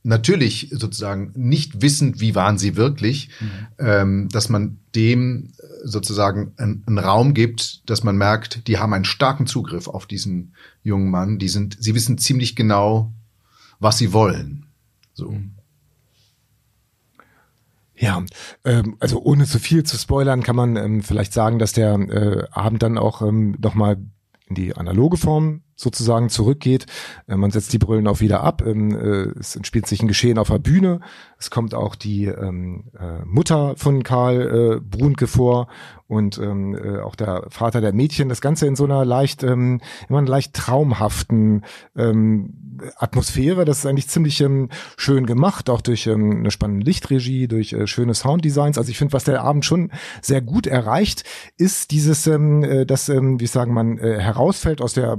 [0.06, 3.50] natürlich sozusagen nicht wissend, wie waren sie wirklich, mhm.
[3.80, 9.06] ähm, dass man dem äh, sozusagen einen Raum gibt, dass man merkt, die haben einen
[9.06, 10.54] starken Zugriff auf diesen
[10.84, 11.40] jungen Mann.
[11.40, 13.12] Die sind, sie wissen ziemlich genau,
[13.80, 14.68] was sie wollen.
[15.14, 15.32] So.
[15.32, 15.52] Mhm.
[17.98, 18.24] Ja,
[18.66, 22.48] ähm, also ohne zu viel zu spoilern, kann man ähm, vielleicht sagen, dass der äh,
[22.52, 23.98] Abend dann auch ähm, nochmal
[24.48, 26.86] in die analoge Form sozusagen zurückgeht.
[27.28, 28.64] Äh, man setzt die Brillen auch wieder ab.
[28.66, 31.02] Ähm, äh, es entspielt sich ein Geschehen auf der Bühne.
[31.38, 35.68] Es kommt auch die ähm, äh, Mutter von Karl äh, Brunke vor
[36.08, 38.30] und ähm, äh, auch der Vater der Mädchen.
[38.30, 41.66] Das Ganze in so einer leicht, immer einer leicht traumhaften
[42.98, 43.66] Atmosphäre.
[43.66, 44.44] Das ist eigentlich ziemlich
[44.98, 48.78] schön gemacht, auch durch eine spannende Lichtregie, durch schöne Sounddesigns.
[48.78, 51.24] Also ich finde, was der Abend schon sehr gut erreicht,
[51.58, 52.30] ist dieses,
[52.88, 55.18] das, ähm, wie sagen man, herausfällt aus der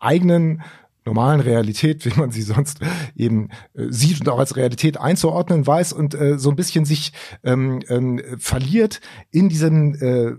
[0.00, 0.62] eigenen
[1.04, 2.80] normalen Realität, wie man sie sonst
[3.16, 7.12] eben äh, sieht und auch als Realität einzuordnen weiß und äh, so ein bisschen sich
[7.42, 10.32] ähm, ähm, verliert in diesen äh,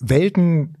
[0.00, 0.76] Welten,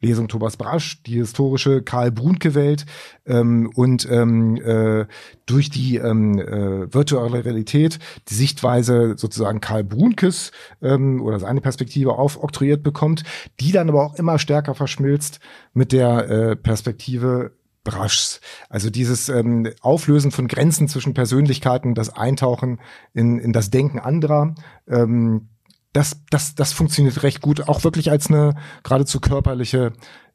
[0.00, 2.86] Lesung Thomas Brasch, die historische Karl Brunke-Welt
[3.26, 5.06] ähm, und ähm, äh,
[5.46, 12.18] durch die ähm, äh, virtuelle Realität die Sichtweise sozusagen Karl Brunkes ähm, oder seine Perspektive
[12.18, 13.24] aufoktroyiert bekommt,
[13.60, 15.40] die dann aber auch immer stärker verschmilzt
[15.72, 17.52] mit der äh, Perspektive
[17.86, 18.40] Braschs.
[18.68, 22.80] Also dieses ähm, Auflösen von Grenzen zwischen Persönlichkeiten, das Eintauchen
[23.14, 24.54] in, in das Denken anderer,
[24.88, 25.48] ähm,
[25.96, 29.94] das, das, das funktioniert recht gut, auch wirklich als eine geradezu körperliche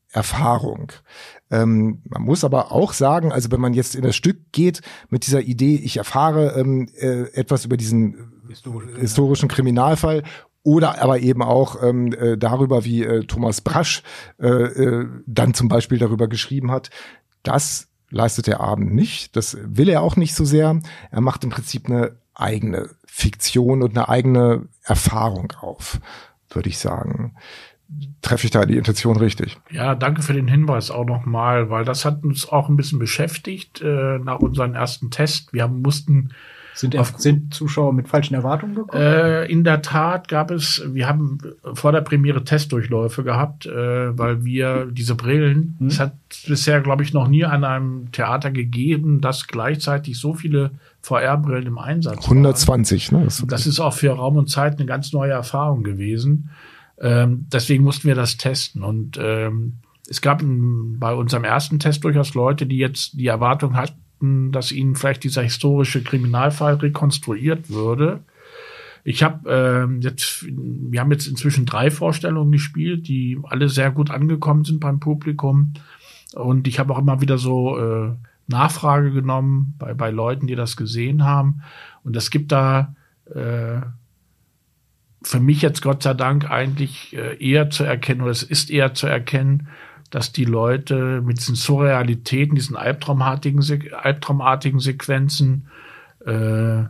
[0.10, 0.92] Erfahrung.
[1.52, 5.28] Ähm, man muss aber auch sagen, also wenn man jetzt in das Stück geht mit
[5.28, 8.42] dieser Idee, ich erfahre ähm, äh, etwas über diesen
[8.98, 10.24] historischen Kriminalfall
[10.64, 14.02] oder aber eben auch ähm, äh, darüber, wie äh, Thomas Brasch
[14.40, 16.90] äh, äh, dann zum Beispiel darüber geschrieben hat,
[17.44, 19.36] das leistet der Abend nicht.
[19.36, 20.80] Das will er auch nicht so sehr.
[21.12, 26.00] Er macht im Prinzip eine eigene Fiktion und eine eigene Erfahrung auf,
[26.50, 27.36] würde ich sagen.
[28.22, 29.60] Treffe ich da die Intention richtig?
[29.70, 33.82] Ja, danke für den Hinweis auch nochmal, weil das hat uns auch ein bisschen beschäftigt
[33.82, 35.52] äh, nach unserem ersten Test.
[35.52, 36.32] Wir haben, mussten
[36.74, 39.04] sind, auf, sind Zuschauer mit falschen Erwartungen gekommen?
[39.04, 41.40] Äh, in der Tat gab es, wir haben
[41.74, 45.88] vor der Premiere Testdurchläufe gehabt, äh, weil wir diese Brillen, hm.
[45.88, 46.16] es hat
[46.48, 50.72] bisher, glaube ich, noch nie an einem Theater gegeben, dass gleichzeitig so viele
[51.02, 53.20] VR-Brillen im Einsatz 120, waren.
[53.20, 53.26] ne?
[53.26, 56.50] Das, das ist auch für Raum und Zeit eine ganz neue Erfahrung gewesen.
[57.00, 59.78] Ähm, deswegen mussten wir das testen und ähm,
[60.12, 64.96] es gab bei unserem ersten Test durchaus Leute, die jetzt die Erwartung hatten, dass ihnen
[64.96, 68.20] vielleicht dieser historische Kriminalfall rekonstruiert würde.
[69.04, 74.12] Ich habe äh, jetzt, wir haben jetzt inzwischen drei Vorstellungen gespielt, die alle sehr gut
[74.12, 75.74] angekommen sind beim Publikum.
[76.34, 78.12] Und ich habe auch immer wieder so äh,
[78.48, 81.64] Nachfrage genommen bei, bei Leuten, die das gesehen haben.
[82.04, 82.96] Und es gibt da
[83.34, 83.82] äh,
[85.24, 88.94] für mich jetzt Gott sei Dank eigentlich äh, eher zu erkennen, oder es ist eher
[88.94, 89.68] zu erkennen,
[90.10, 93.64] dass die Leute mit diesen Surrealitäten, diesen albtraumartigen,
[93.94, 95.68] albtraumartigen Sequenzen
[96.26, 96.84] äh,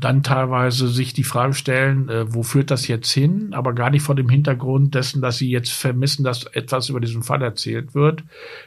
[0.00, 4.02] dann teilweise sich die Frage stellen, äh, wo führt das jetzt hin, aber gar nicht
[4.02, 8.24] vor dem Hintergrund dessen, dass sie jetzt vermissen, dass etwas über diesen Fall erzählt wird,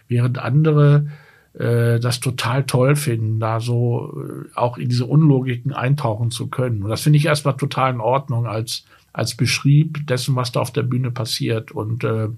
[0.07, 1.07] während andere
[1.53, 6.83] das total toll finden, da so äh, auch in diese Unlogiken eintauchen zu können.
[6.83, 10.71] Und das finde ich erstmal total in Ordnung als, als Beschrieb dessen, was da auf
[10.71, 11.71] der Bühne passiert.
[11.71, 12.29] Und äh,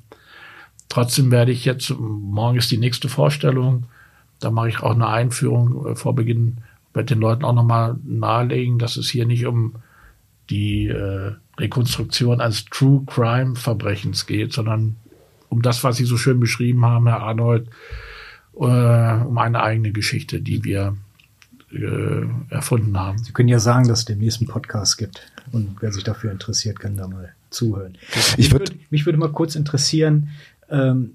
[0.93, 3.86] Trotzdem werde ich jetzt, morgen ist die nächste Vorstellung,
[4.39, 6.57] da mache ich auch eine Einführung äh, vor Beginn,
[6.93, 9.78] werde den Leuten auch nochmal nahelegen, dass es hier nicht um
[10.51, 14.97] die äh, Rekonstruktion eines True Crime Verbrechens geht, sondern
[15.49, 17.72] um das, was Sie so schön beschrieben haben, Herr Arnold, äh,
[18.54, 20.95] um eine eigene Geschichte, die wir
[21.72, 23.18] äh, erfunden haben.
[23.18, 25.26] Sie können ja sagen, dass es den nächsten Podcast gibt.
[25.51, 27.97] Und wer sich dafür interessiert, kann da mal zuhören.
[28.38, 30.30] Ich würd, mich würde mal kurz interessieren,
[30.70, 31.14] ähm,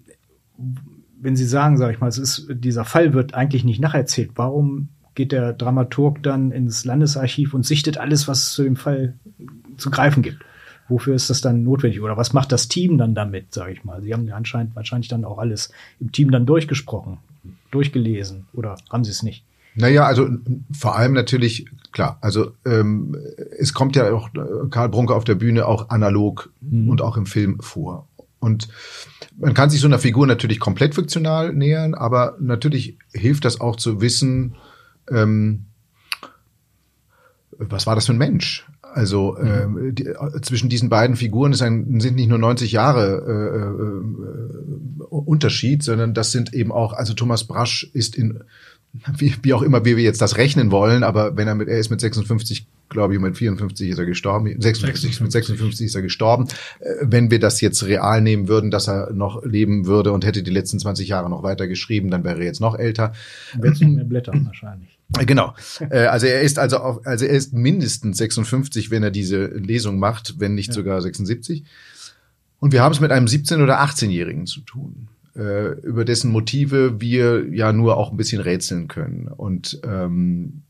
[1.20, 4.88] wenn Sie sagen, sage ich mal, es ist, dieser Fall wird eigentlich nicht nacherzählt, warum
[5.14, 9.14] geht der Dramaturg dann ins Landesarchiv und sichtet alles, was es zu dem Fall
[9.76, 10.44] zu greifen gibt?
[10.88, 12.00] Wofür ist das dann notwendig?
[12.00, 14.02] Oder was macht das Team dann damit, sage ich mal?
[14.02, 15.70] Sie haben ja anscheinend wahrscheinlich dann auch alles
[16.00, 17.18] im Team dann durchgesprochen,
[17.70, 19.44] durchgelesen, oder haben Sie es nicht?
[19.74, 20.28] Naja, also
[20.76, 23.16] vor allem natürlich, klar, also ähm,
[23.58, 24.30] es kommt ja auch
[24.70, 26.88] Karl Brunke auf der Bühne auch analog mhm.
[26.88, 28.08] und auch im Film vor.
[28.40, 28.68] Und
[29.36, 33.76] man kann sich so einer Figur natürlich komplett fiktional nähern, aber natürlich hilft das auch
[33.76, 34.56] zu wissen,
[35.10, 35.66] ähm,
[37.58, 38.66] was war das für ein Mensch?
[38.98, 39.46] Also mhm.
[39.46, 45.06] ähm, die, zwischen diesen beiden Figuren ist ein, sind nicht nur 90 Jahre äh, äh,
[45.08, 48.40] Unterschied, sondern das sind eben auch, also Thomas Brasch ist in
[49.16, 51.78] wie, wie auch immer, wie wir jetzt das rechnen wollen, aber wenn er mit, er
[51.78, 56.02] ist mit 56, glaube ich, mit 54 ist er gestorben, 56, mit 56 ist er
[56.02, 56.48] gestorben.
[56.80, 60.42] Äh, wenn wir das jetzt real nehmen würden, dass er noch leben würde und hätte
[60.42, 63.12] die letzten 20 Jahre noch weiter geschrieben, dann wäre er jetzt noch älter.
[63.54, 64.97] Wäre es noch mehr Blätter wahrscheinlich.
[65.10, 65.54] Genau.
[65.90, 69.98] Äh, also er ist also auf, also er ist mindestens 56, wenn er diese Lesung
[69.98, 70.74] macht, wenn nicht ja.
[70.74, 71.64] sogar 76.
[72.60, 77.00] Und wir haben es mit einem 17- oder 18-Jährigen zu tun äh, über dessen Motive
[77.00, 79.28] wir ja nur auch ein bisschen rätseln können.
[79.28, 80.62] Und ähm,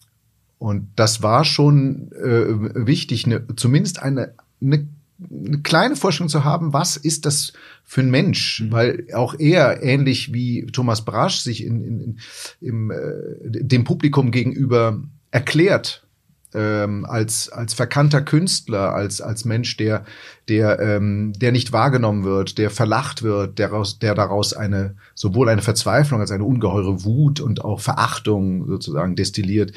[0.59, 4.89] und das war schon äh, wichtig, ne, zumindest eine, eine,
[5.31, 7.53] eine kleine Vorstellung zu haben, was ist das
[7.85, 8.73] für ein Mensch, mhm.
[8.73, 12.19] weil auch er ähnlich wie Thomas Brasch sich in, in, in
[12.61, 12.97] im, äh,
[13.45, 16.08] dem Publikum gegenüber erklärt
[16.55, 20.05] ähm, als als verkannter Künstler, als als Mensch, der
[20.49, 25.49] der ähm, der nicht wahrgenommen wird, der verlacht wird, der daraus der daraus eine sowohl
[25.49, 29.73] eine Verzweiflung als eine ungeheure Wut und auch Verachtung sozusagen destilliert,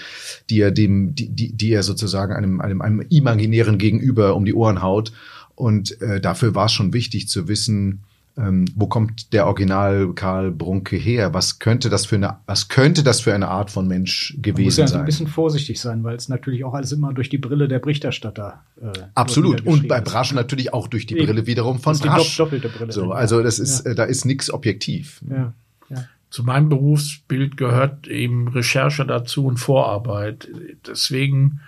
[0.50, 4.54] die er dem die die, die er sozusagen einem einem einem imaginären Gegenüber um die
[4.54, 5.12] Ohren haut.
[5.56, 8.04] Und äh, dafür war es schon wichtig zu wissen
[8.38, 11.34] ähm, wo kommt der Original Karl Brunke her?
[11.34, 14.64] Was könnte das für eine, was könnte das für eine Art von Mensch gewesen Man
[14.66, 15.00] muss ja sein?
[15.02, 18.64] ein bisschen vorsichtig sein, weil es natürlich auch alles immer durch die Brille der Berichterstatter.
[18.82, 19.66] Äh, Absolut.
[19.66, 21.26] Und bei Brasch natürlich auch durch die Eben.
[21.26, 22.38] Brille wiederum von das Brasch.
[22.38, 22.92] doppelte Brille.
[22.92, 23.92] So, also das ist, ja.
[23.92, 25.22] äh, da ist nichts objektiv.
[25.30, 25.54] Ja.
[25.90, 26.06] Ja.
[26.30, 30.48] Zu meinem Berufsbild gehört eben Recherche dazu und Vorarbeit.
[30.88, 31.60] Deswegen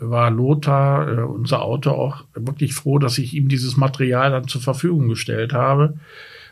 [0.00, 4.60] war Lothar, äh, unser Autor, auch wirklich froh, dass ich ihm dieses Material dann zur
[4.60, 5.98] Verfügung gestellt habe,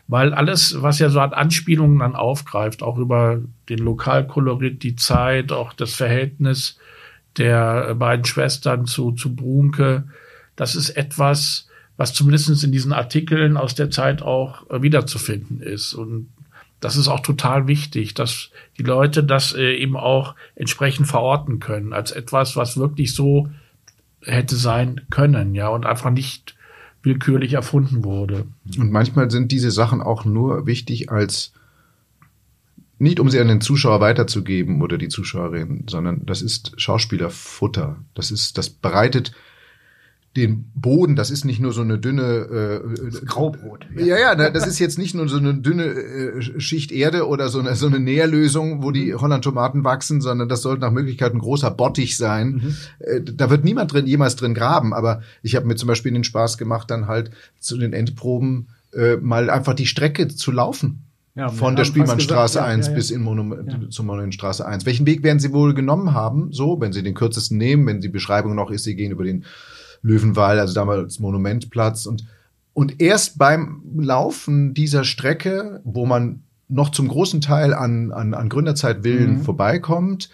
[0.07, 5.51] weil alles, was er so an Anspielungen dann aufgreift, auch über den Lokalkolorit, die Zeit,
[5.51, 6.77] auch das Verhältnis
[7.37, 10.05] der beiden Schwestern zu, zu Brunke,
[10.55, 15.93] das ist etwas, was zumindest in diesen Artikeln aus der Zeit auch wiederzufinden ist.
[15.93, 16.29] Und
[16.79, 21.93] das ist auch total wichtig, dass die Leute das äh, eben auch entsprechend verorten können,
[21.93, 23.49] als etwas, was wirklich so
[24.21, 26.55] hätte sein können, ja, und einfach nicht
[27.01, 28.45] willkürlich erfunden wurde.
[28.77, 31.53] Und manchmal sind diese Sachen auch nur wichtig als
[33.01, 37.95] nicht um sie an den Zuschauer weiterzugeben oder die Zuschauerin, sondern das ist Schauspielerfutter.
[38.13, 39.31] Das ist, das bereitet
[40.39, 43.85] den Boden, das ist nicht nur so eine dünne äh, Graubrot.
[43.95, 47.49] Ja, ja, ja, das ist jetzt nicht nur so eine dünne äh, Schicht Erde oder
[47.49, 51.39] so eine so eine Nährlösung, wo die Holland-Tomaten wachsen, sondern das sollte nach Möglichkeit ein
[51.39, 52.61] großer Bottich sein.
[52.63, 52.75] Mhm.
[52.99, 56.23] Äh, da wird niemand drin jemals drin graben, aber ich habe mir zum Beispiel den
[56.23, 61.05] Spaß gemacht, dann halt zu den Endproben äh, mal einfach die Strecke zu laufen.
[61.35, 64.85] Ja, von der Spielmannstraße 1 ja, ja, bis in Monument, zur Monumentstraße 1.
[64.85, 66.51] Welchen Weg werden Sie wohl genommen haben?
[66.51, 69.45] So, wenn Sie den kürzesten nehmen, wenn die Beschreibung noch ist, Sie gehen über den
[70.01, 72.05] Löwenwall, also damals Monumentplatz.
[72.05, 72.25] Und,
[72.73, 78.49] und erst beim Laufen dieser Strecke, wo man noch zum großen Teil an, an, an
[78.49, 79.41] Gründerzeitwillen mhm.
[79.41, 80.29] vorbeikommt,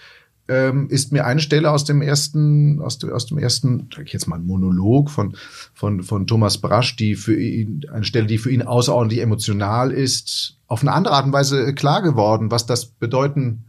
[0.48, 4.14] ähm, ist mir eine Stelle aus dem ersten, aus dem, aus dem ersten, sag ich
[4.14, 5.36] jetzt mal, Monolog von,
[5.74, 10.58] von, von Thomas Brasch, die für ihn, eine Stelle, die für ihn außerordentlich emotional ist,
[10.68, 13.66] auf eine andere Art und Weise klar geworden, was das bedeuten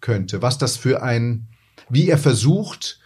[0.00, 1.48] könnte, was das für ein,
[1.88, 3.00] wie er versucht,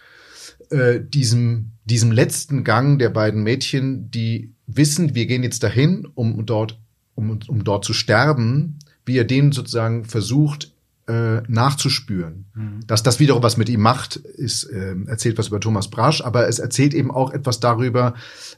[0.69, 6.45] äh, diesem, diesem letzten Gang der beiden Mädchen, die wissen, wir gehen jetzt dahin, um
[6.45, 6.79] dort,
[7.15, 10.73] um, um dort zu sterben, wie er denen sozusagen versucht,
[11.07, 12.45] äh, nachzuspüren.
[12.53, 12.85] Mhm.
[12.85, 16.47] Dass das wiederum was mit ihm macht, ist, äh, erzählt was über Thomas Brasch, aber
[16.47, 18.13] es erzählt eben auch etwas darüber,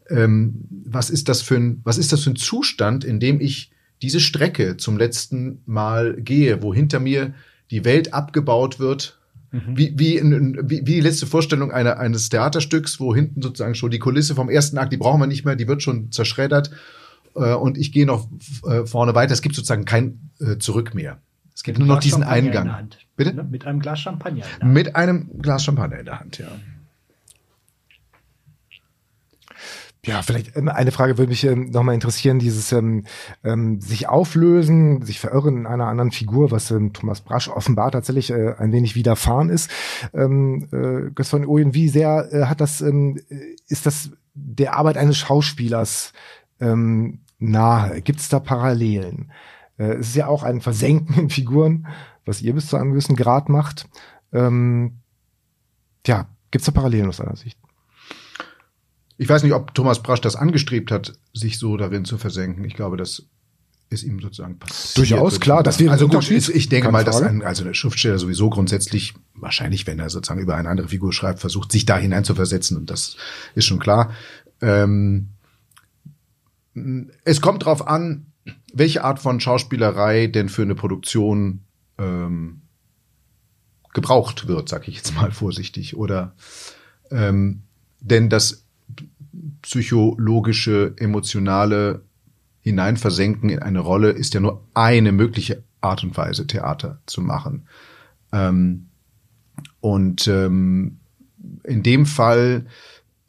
[0.10, 3.72] ähm, was ist das für ein, was ist das für ein Zustand, in dem ich
[4.02, 7.34] diese Strecke zum letzten Mal gehe, wo hinter mir
[7.70, 9.21] die Welt abgebaut wird
[9.52, 9.78] Mhm.
[9.78, 13.92] Wie, wie, in, wie, wie die letzte Vorstellung einer, eines Theaterstücks, wo hinten sozusagen schon
[13.92, 16.72] die Kulisse vom ersten Akt, die brauchen wir nicht mehr, die wird schon zerschreddert.
[17.36, 18.30] Äh, und ich gehe noch
[18.66, 19.34] äh, vorne weiter.
[19.34, 21.20] Es gibt sozusagen kein äh, Zurück mehr.
[21.54, 22.90] Es gibt nur noch diesen Eingang.
[23.16, 23.34] Bitte?
[23.36, 23.44] Ne?
[23.44, 24.46] Mit einem Glas Champagner.
[24.64, 26.48] Mit einem Glas Champagner in der Hand, ja.
[30.04, 33.06] Ja, vielleicht ähm, eine Frage würde mich ähm, nochmal interessieren, dieses ähm,
[33.44, 38.32] ähm, sich auflösen, sich verirren in einer anderen Figur, was ähm, Thomas Brasch offenbar tatsächlich
[38.32, 39.70] äh, ein wenig widerfahren ist.
[40.14, 43.20] Ähm, äh, Götz von Ojen, wie sehr äh, hat das, ähm,
[43.68, 46.14] ist das der Arbeit eines Schauspielers
[46.60, 48.02] ähm, nahe?
[48.02, 49.32] Gibt es da Parallelen?
[49.78, 51.86] Äh, es ist ja auch ein Versenken in Figuren,
[52.26, 53.88] was ihr bis zu einem gewissen Grad macht.
[54.34, 54.98] Ähm,
[56.08, 57.60] ja, gibt es da Parallelen aus deiner Sicht?
[59.22, 62.66] Ich weiß nicht, ob Thomas Brasch das angestrebt hat, sich so darin zu versenken.
[62.66, 63.28] Ich glaube, das
[63.92, 64.98] ist ihm sozusagen passiert.
[64.98, 68.50] Durchaus, klar, das wäre also gut, ich denke mal, dass ein, also der Schriftsteller sowieso
[68.50, 72.34] grundsätzlich, wahrscheinlich, wenn er sozusagen über eine andere Figur schreibt, versucht, sich da hinein zu
[72.34, 73.16] versetzen und das
[73.54, 74.12] ist schon klar.
[74.60, 75.30] Ähm,
[77.24, 78.26] es kommt darauf an,
[78.74, 81.60] welche Art von Schauspielerei denn für eine Produktion
[82.00, 82.64] ähm,
[83.94, 85.96] gebraucht wird, sag ich jetzt mal vorsichtig.
[85.96, 86.34] Oder
[87.12, 87.62] ähm,
[88.00, 88.66] denn das
[89.62, 92.04] psychologische, emotionale
[92.62, 97.68] Hineinversenken in eine Rolle ist ja nur eine mögliche Art und Weise, Theater zu machen.
[98.32, 98.88] Ähm,
[99.80, 101.00] und ähm,
[101.64, 102.68] in dem Fall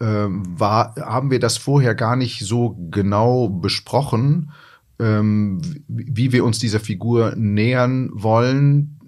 [0.01, 4.51] ähm, war, haben wir das vorher gar nicht so genau besprochen,
[4.99, 8.98] ähm, wie wir uns dieser Figur nähern wollen.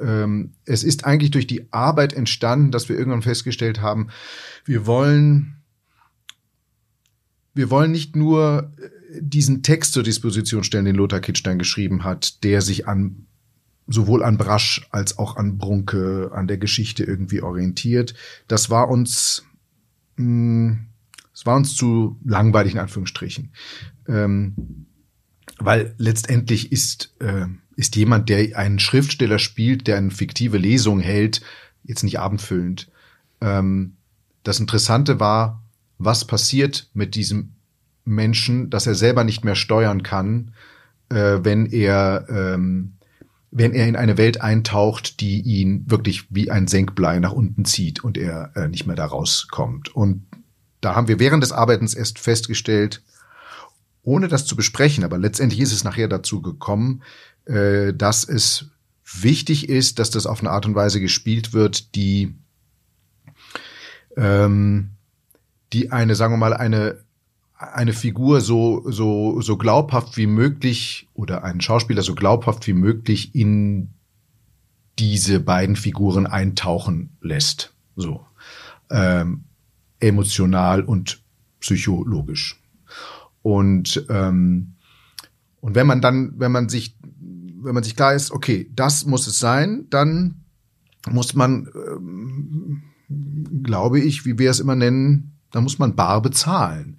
[0.00, 4.08] Ähm, es ist eigentlich durch die Arbeit entstanden, dass wir irgendwann festgestellt haben,
[4.64, 5.57] wir wollen
[7.58, 12.44] wir wollen nicht nur äh, diesen Text zur Disposition stellen, den Lothar Kittstein geschrieben hat,
[12.44, 13.26] der sich an
[13.88, 18.14] sowohl an Brasch als auch an Brunke, an der Geschichte irgendwie orientiert.
[18.46, 19.44] Das war uns,
[20.16, 20.86] hm,
[21.34, 23.50] es war uns zu langweilig in Anführungsstrichen,
[24.06, 24.86] ähm,
[25.58, 31.40] weil letztendlich ist äh, ist jemand, der einen Schriftsteller spielt, der eine fiktive Lesung hält,
[31.82, 32.88] jetzt nicht abendfüllend.
[33.40, 33.96] Ähm,
[34.44, 35.64] das Interessante war,
[35.98, 37.54] was passiert mit diesem
[38.04, 40.52] Menschen, dass er selber nicht mehr steuern kann,
[41.10, 42.94] äh, wenn er ähm,
[43.50, 48.04] wenn er in eine Welt eintaucht, die ihn wirklich wie ein Senkblei nach unten zieht
[48.04, 49.94] und er äh, nicht mehr da rauskommt.
[49.94, 50.26] Und
[50.80, 53.02] da haben wir während des Arbeitens erst festgestellt,
[54.02, 57.02] ohne das zu besprechen, aber letztendlich ist es nachher dazu gekommen,
[57.46, 58.66] äh, dass es
[59.04, 62.34] wichtig ist, dass das auf eine Art und Weise gespielt wird, die
[64.16, 64.90] ähm,
[65.72, 66.98] die eine, sagen wir mal, eine,
[67.58, 73.34] eine Figur so, so, so glaubhaft wie möglich oder einen Schauspieler so glaubhaft wie möglich
[73.34, 73.90] in
[74.98, 77.74] diese beiden Figuren eintauchen lässt.
[77.96, 78.24] So.
[78.90, 79.44] Ähm,
[80.00, 81.20] emotional und
[81.60, 82.60] psychologisch.
[83.42, 84.74] Und, ähm,
[85.60, 86.96] und wenn man dann, wenn man sich,
[87.60, 90.44] wenn man sich klar ist, okay, das muss es sein, dann
[91.10, 92.82] muss man, ähm,
[93.62, 96.98] glaube ich, wie wir es immer nennen, da muss man bar bezahlen.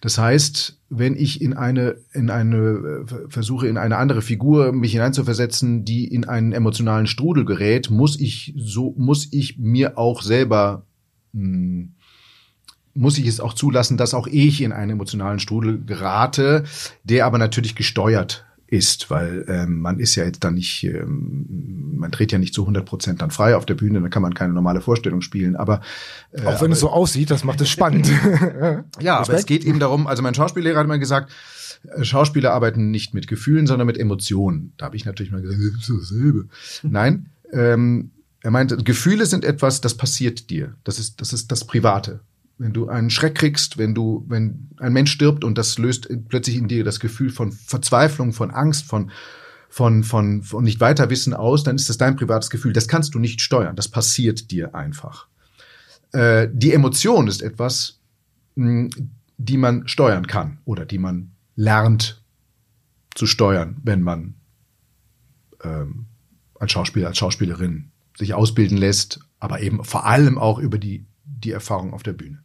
[0.00, 4.92] Das heißt, wenn ich in eine, in eine, äh, versuche in eine andere Figur mich
[4.92, 10.84] hineinzuversetzen, die in einen emotionalen Strudel gerät, muss ich so, muss ich mir auch selber,
[11.32, 11.94] hm,
[12.92, 16.64] muss ich es auch zulassen, dass auch ich in einen emotionalen Strudel gerate,
[17.02, 18.44] der aber natürlich gesteuert
[18.74, 22.62] ist, weil ähm, man ist ja jetzt dann nicht, ähm, man dreht ja nicht zu
[22.62, 25.54] 100 Prozent dann frei auf der Bühne, dann kann man keine normale Vorstellung spielen.
[25.54, 25.80] Aber
[26.32, 28.10] äh, auch wenn aber, es so aussieht, das macht es spannend.
[29.00, 30.08] ja, aber es geht eben darum.
[30.08, 31.32] Also mein Schauspiellehrer hat immer gesagt,
[31.84, 34.72] äh, Schauspieler arbeiten nicht mit Gefühlen, sondern mit Emotionen.
[34.76, 36.48] Da habe ich natürlich mal gesagt, das ist dasselbe.
[36.82, 38.10] Nein, ähm,
[38.40, 40.74] er meinte, Gefühle sind etwas, das passiert dir.
[40.82, 42.20] Das ist, das ist das Private
[42.58, 46.56] wenn du einen Schreck kriegst, wenn du, wenn ein Mensch stirbt und das löst plötzlich
[46.56, 49.10] in dir das Gefühl von Verzweiflung, von Angst, von,
[49.68, 52.72] von, von, von nicht weiter wissen aus, dann ist das dein privates Gefühl.
[52.72, 53.76] Das kannst du nicht steuern.
[53.76, 55.26] Das passiert dir einfach.
[56.12, 58.00] Äh, die Emotion ist etwas,
[58.54, 58.90] mh,
[59.36, 62.22] die man steuern kann oder die man lernt
[63.16, 64.34] zu steuern, wenn man
[65.62, 66.06] ähm,
[66.54, 71.50] als Schauspieler, als Schauspielerin sich ausbilden lässt, aber eben vor allem auch über die, die
[71.50, 72.43] Erfahrung auf der Bühne.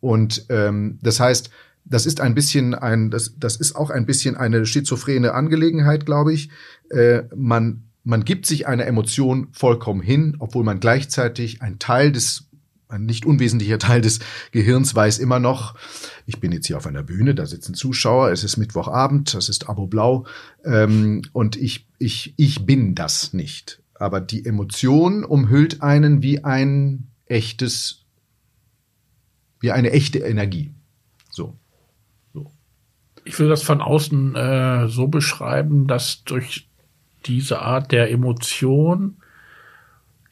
[0.00, 1.50] Und ähm, das heißt,
[1.84, 6.32] das ist ein bisschen ein, das, das ist auch ein bisschen eine schizophrene Angelegenheit, glaube
[6.32, 6.50] ich.
[6.90, 12.44] Äh, man, man gibt sich einer Emotion vollkommen hin, obwohl man gleichzeitig ein Teil des
[12.88, 14.20] ein nicht unwesentlicher Teil des
[14.50, 15.74] Gehirns weiß immer noch,
[16.26, 19.68] ich bin jetzt hier auf einer Bühne, da sitzen Zuschauer, es ist Mittwochabend, das ist
[19.68, 20.26] Abo Blau
[20.64, 23.82] ähm, und ich, ich, ich bin das nicht.
[23.94, 27.97] Aber die Emotion umhüllt einen wie ein echtes
[29.60, 30.72] wie eine echte Energie.
[31.30, 31.56] So.
[32.32, 32.50] so.
[33.24, 36.68] Ich will das von außen äh, so beschreiben, dass durch
[37.26, 39.16] diese Art der Emotion,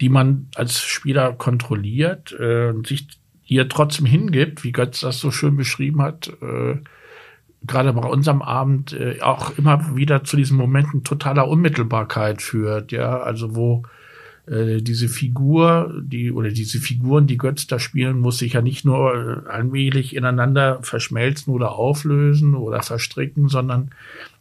[0.00, 3.08] die man als Spieler kontrolliert, äh, sich
[3.46, 6.76] ihr trotzdem hingibt, wie Götz das so schön beschrieben hat, äh,
[7.66, 13.18] gerade bei unserem Abend äh, auch immer wieder zu diesen Momenten totaler Unmittelbarkeit führt, ja,
[13.18, 13.82] also wo
[14.46, 18.84] äh, diese Figur, die oder diese Figuren, die Götz da spielen, muss sich ja nicht
[18.84, 23.90] nur äh, allmählich ineinander verschmelzen oder auflösen oder verstricken, sondern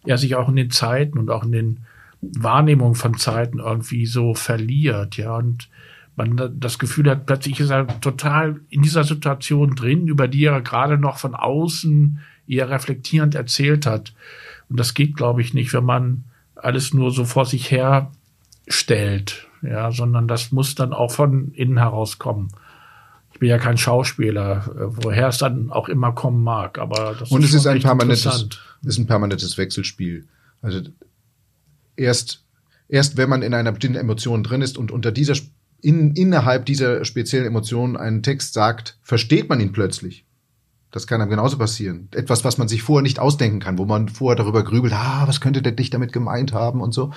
[0.06, 1.78] er sich auch in den Zeiten und auch in den
[2.22, 5.70] Wahrnehmungen von Zeiten irgendwie so verliert, ja, und
[6.16, 10.62] man das Gefühl hat, plötzlich ist er total in dieser Situation drin, über die er
[10.62, 14.14] gerade noch von außen eher reflektierend erzählt hat.
[14.70, 16.24] Und das geht, glaube ich, nicht, wenn man
[16.56, 18.12] alles nur so vor sich her
[18.68, 22.50] stellt ja, sondern das muss dann auch von innen herauskommen.
[23.34, 27.32] Ich bin ja kein Schauspieler, äh, woher es dann auch immer kommen mag, aber das
[27.32, 28.50] Und ist es ist ein permanentes,
[28.84, 30.26] ist ein permanentes Wechselspiel.
[30.62, 30.82] Also
[31.96, 32.44] erst,
[32.88, 35.36] erst wenn man in einer bestimmten Emotion drin ist und unter dieser,
[35.82, 40.25] in, innerhalb dieser speziellen Emotion einen Text sagt, versteht man ihn plötzlich.
[40.96, 42.08] Das kann einem genauso passieren.
[42.12, 45.42] Etwas, was man sich vorher nicht ausdenken kann, wo man vorher darüber grübelt, ah, was
[45.42, 47.12] könnte der dich damit gemeint haben und so.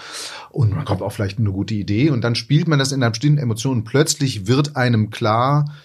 [0.50, 3.10] Und man kommt auch vielleicht eine gute Idee und dann spielt man das in einer
[3.10, 3.84] bestimmten Emotion.
[3.84, 5.76] Plötzlich wird einem klar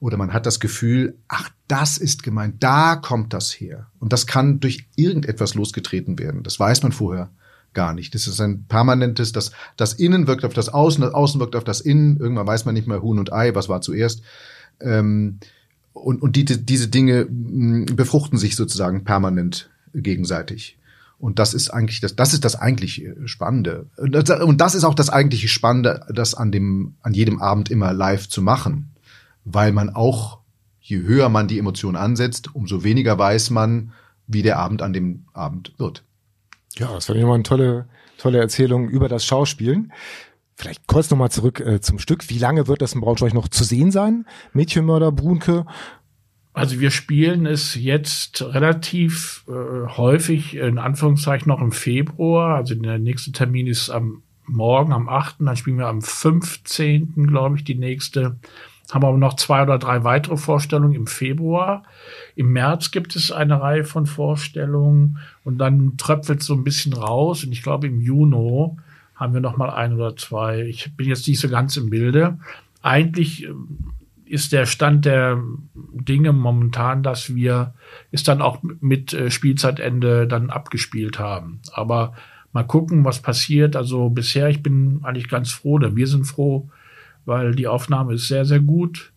[0.00, 3.88] oder man hat das Gefühl, ach, das ist gemeint, da kommt das her.
[3.98, 6.44] Und das kann durch irgendetwas losgetreten werden.
[6.44, 7.28] Das weiß man vorher
[7.74, 8.14] gar nicht.
[8.14, 11.64] Das ist ein permanentes, das, das Innen wirkt auf das Außen, das Außen wirkt auf
[11.64, 12.16] das Innen.
[12.16, 14.22] Irgendwann weiß man nicht mehr Huhn und Ei, was war zuerst.
[14.80, 15.40] Ähm,
[15.94, 20.76] und, und die, diese Dinge mm, befruchten sich sozusagen permanent gegenseitig.
[21.18, 23.86] Und das ist eigentlich das, das ist das eigentlich äh, Spannende.
[23.96, 28.28] Und das ist auch das eigentliche Spannende, das an dem, an jedem Abend immer live
[28.28, 28.90] zu machen.
[29.44, 30.40] Weil man auch,
[30.80, 33.92] je höher man die Emotion ansetzt, umso weniger weiß man,
[34.26, 36.02] wie der Abend an dem Abend wird.
[36.76, 37.86] Ja, das fand ich nochmal eine tolle,
[38.18, 39.92] tolle Erzählung über das Schauspielen.
[40.56, 42.30] Vielleicht kurz nochmal zurück äh, zum Stück.
[42.30, 44.24] Wie lange wird das in Braunschweig noch zu sehen sein?
[44.52, 45.66] Mädchenmörder Brunke.
[46.52, 52.54] Also wir spielen es jetzt relativ äh, häufig, in Anführungszeichen, noch im Februar.
[52.54, 55.36] Also der nächste Termin ist am Morgen, am 8.
[55.40, 58.36] Dann spielen wir am 15., glaube ich, die nächste.
[58.92, 61.82] Haben aber noch zwei oder drei weitere Vorstellungen im Februar.
[62.36, 67.42] Im März gibt es eine Reihe von Vorstellungen und dann tröpfelt so ein bisschen raus.
[67.42, 68.76] Und ich glaube, im Juni
[69.14, 70.62] haben wir noch mal ein oder zwei.
[70.62, 72.38] Ich bin jetzt nicht so ganz im Bilde.
[72.82, 73.92] Eigentlich ähm,
[74.24, 75.40] ist der Stand der
[75.74, 77.74] Dinge momentan, dass wir
[78.10, 81.60] es dann auch mit äh, Spielzeitende dann abgespielt haben.
[81.72, 82.14] Aber
[82.52, 83.76] mal gucken, was passiert.
[83.76, 86.68] Also bisher, ich bin eigentlich ganz froh, oder wir sind froh,
[87.26, 89.12] weil die Aufnahme ist sehr, sehr gut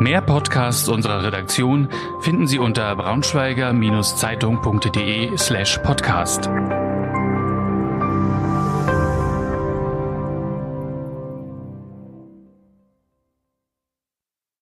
[0.00, 1.88] Mehr Podcasts unserer Redaktion
[2.20, 6.50] finden Sie unter braunschweiger-zeitung.de slash podcast.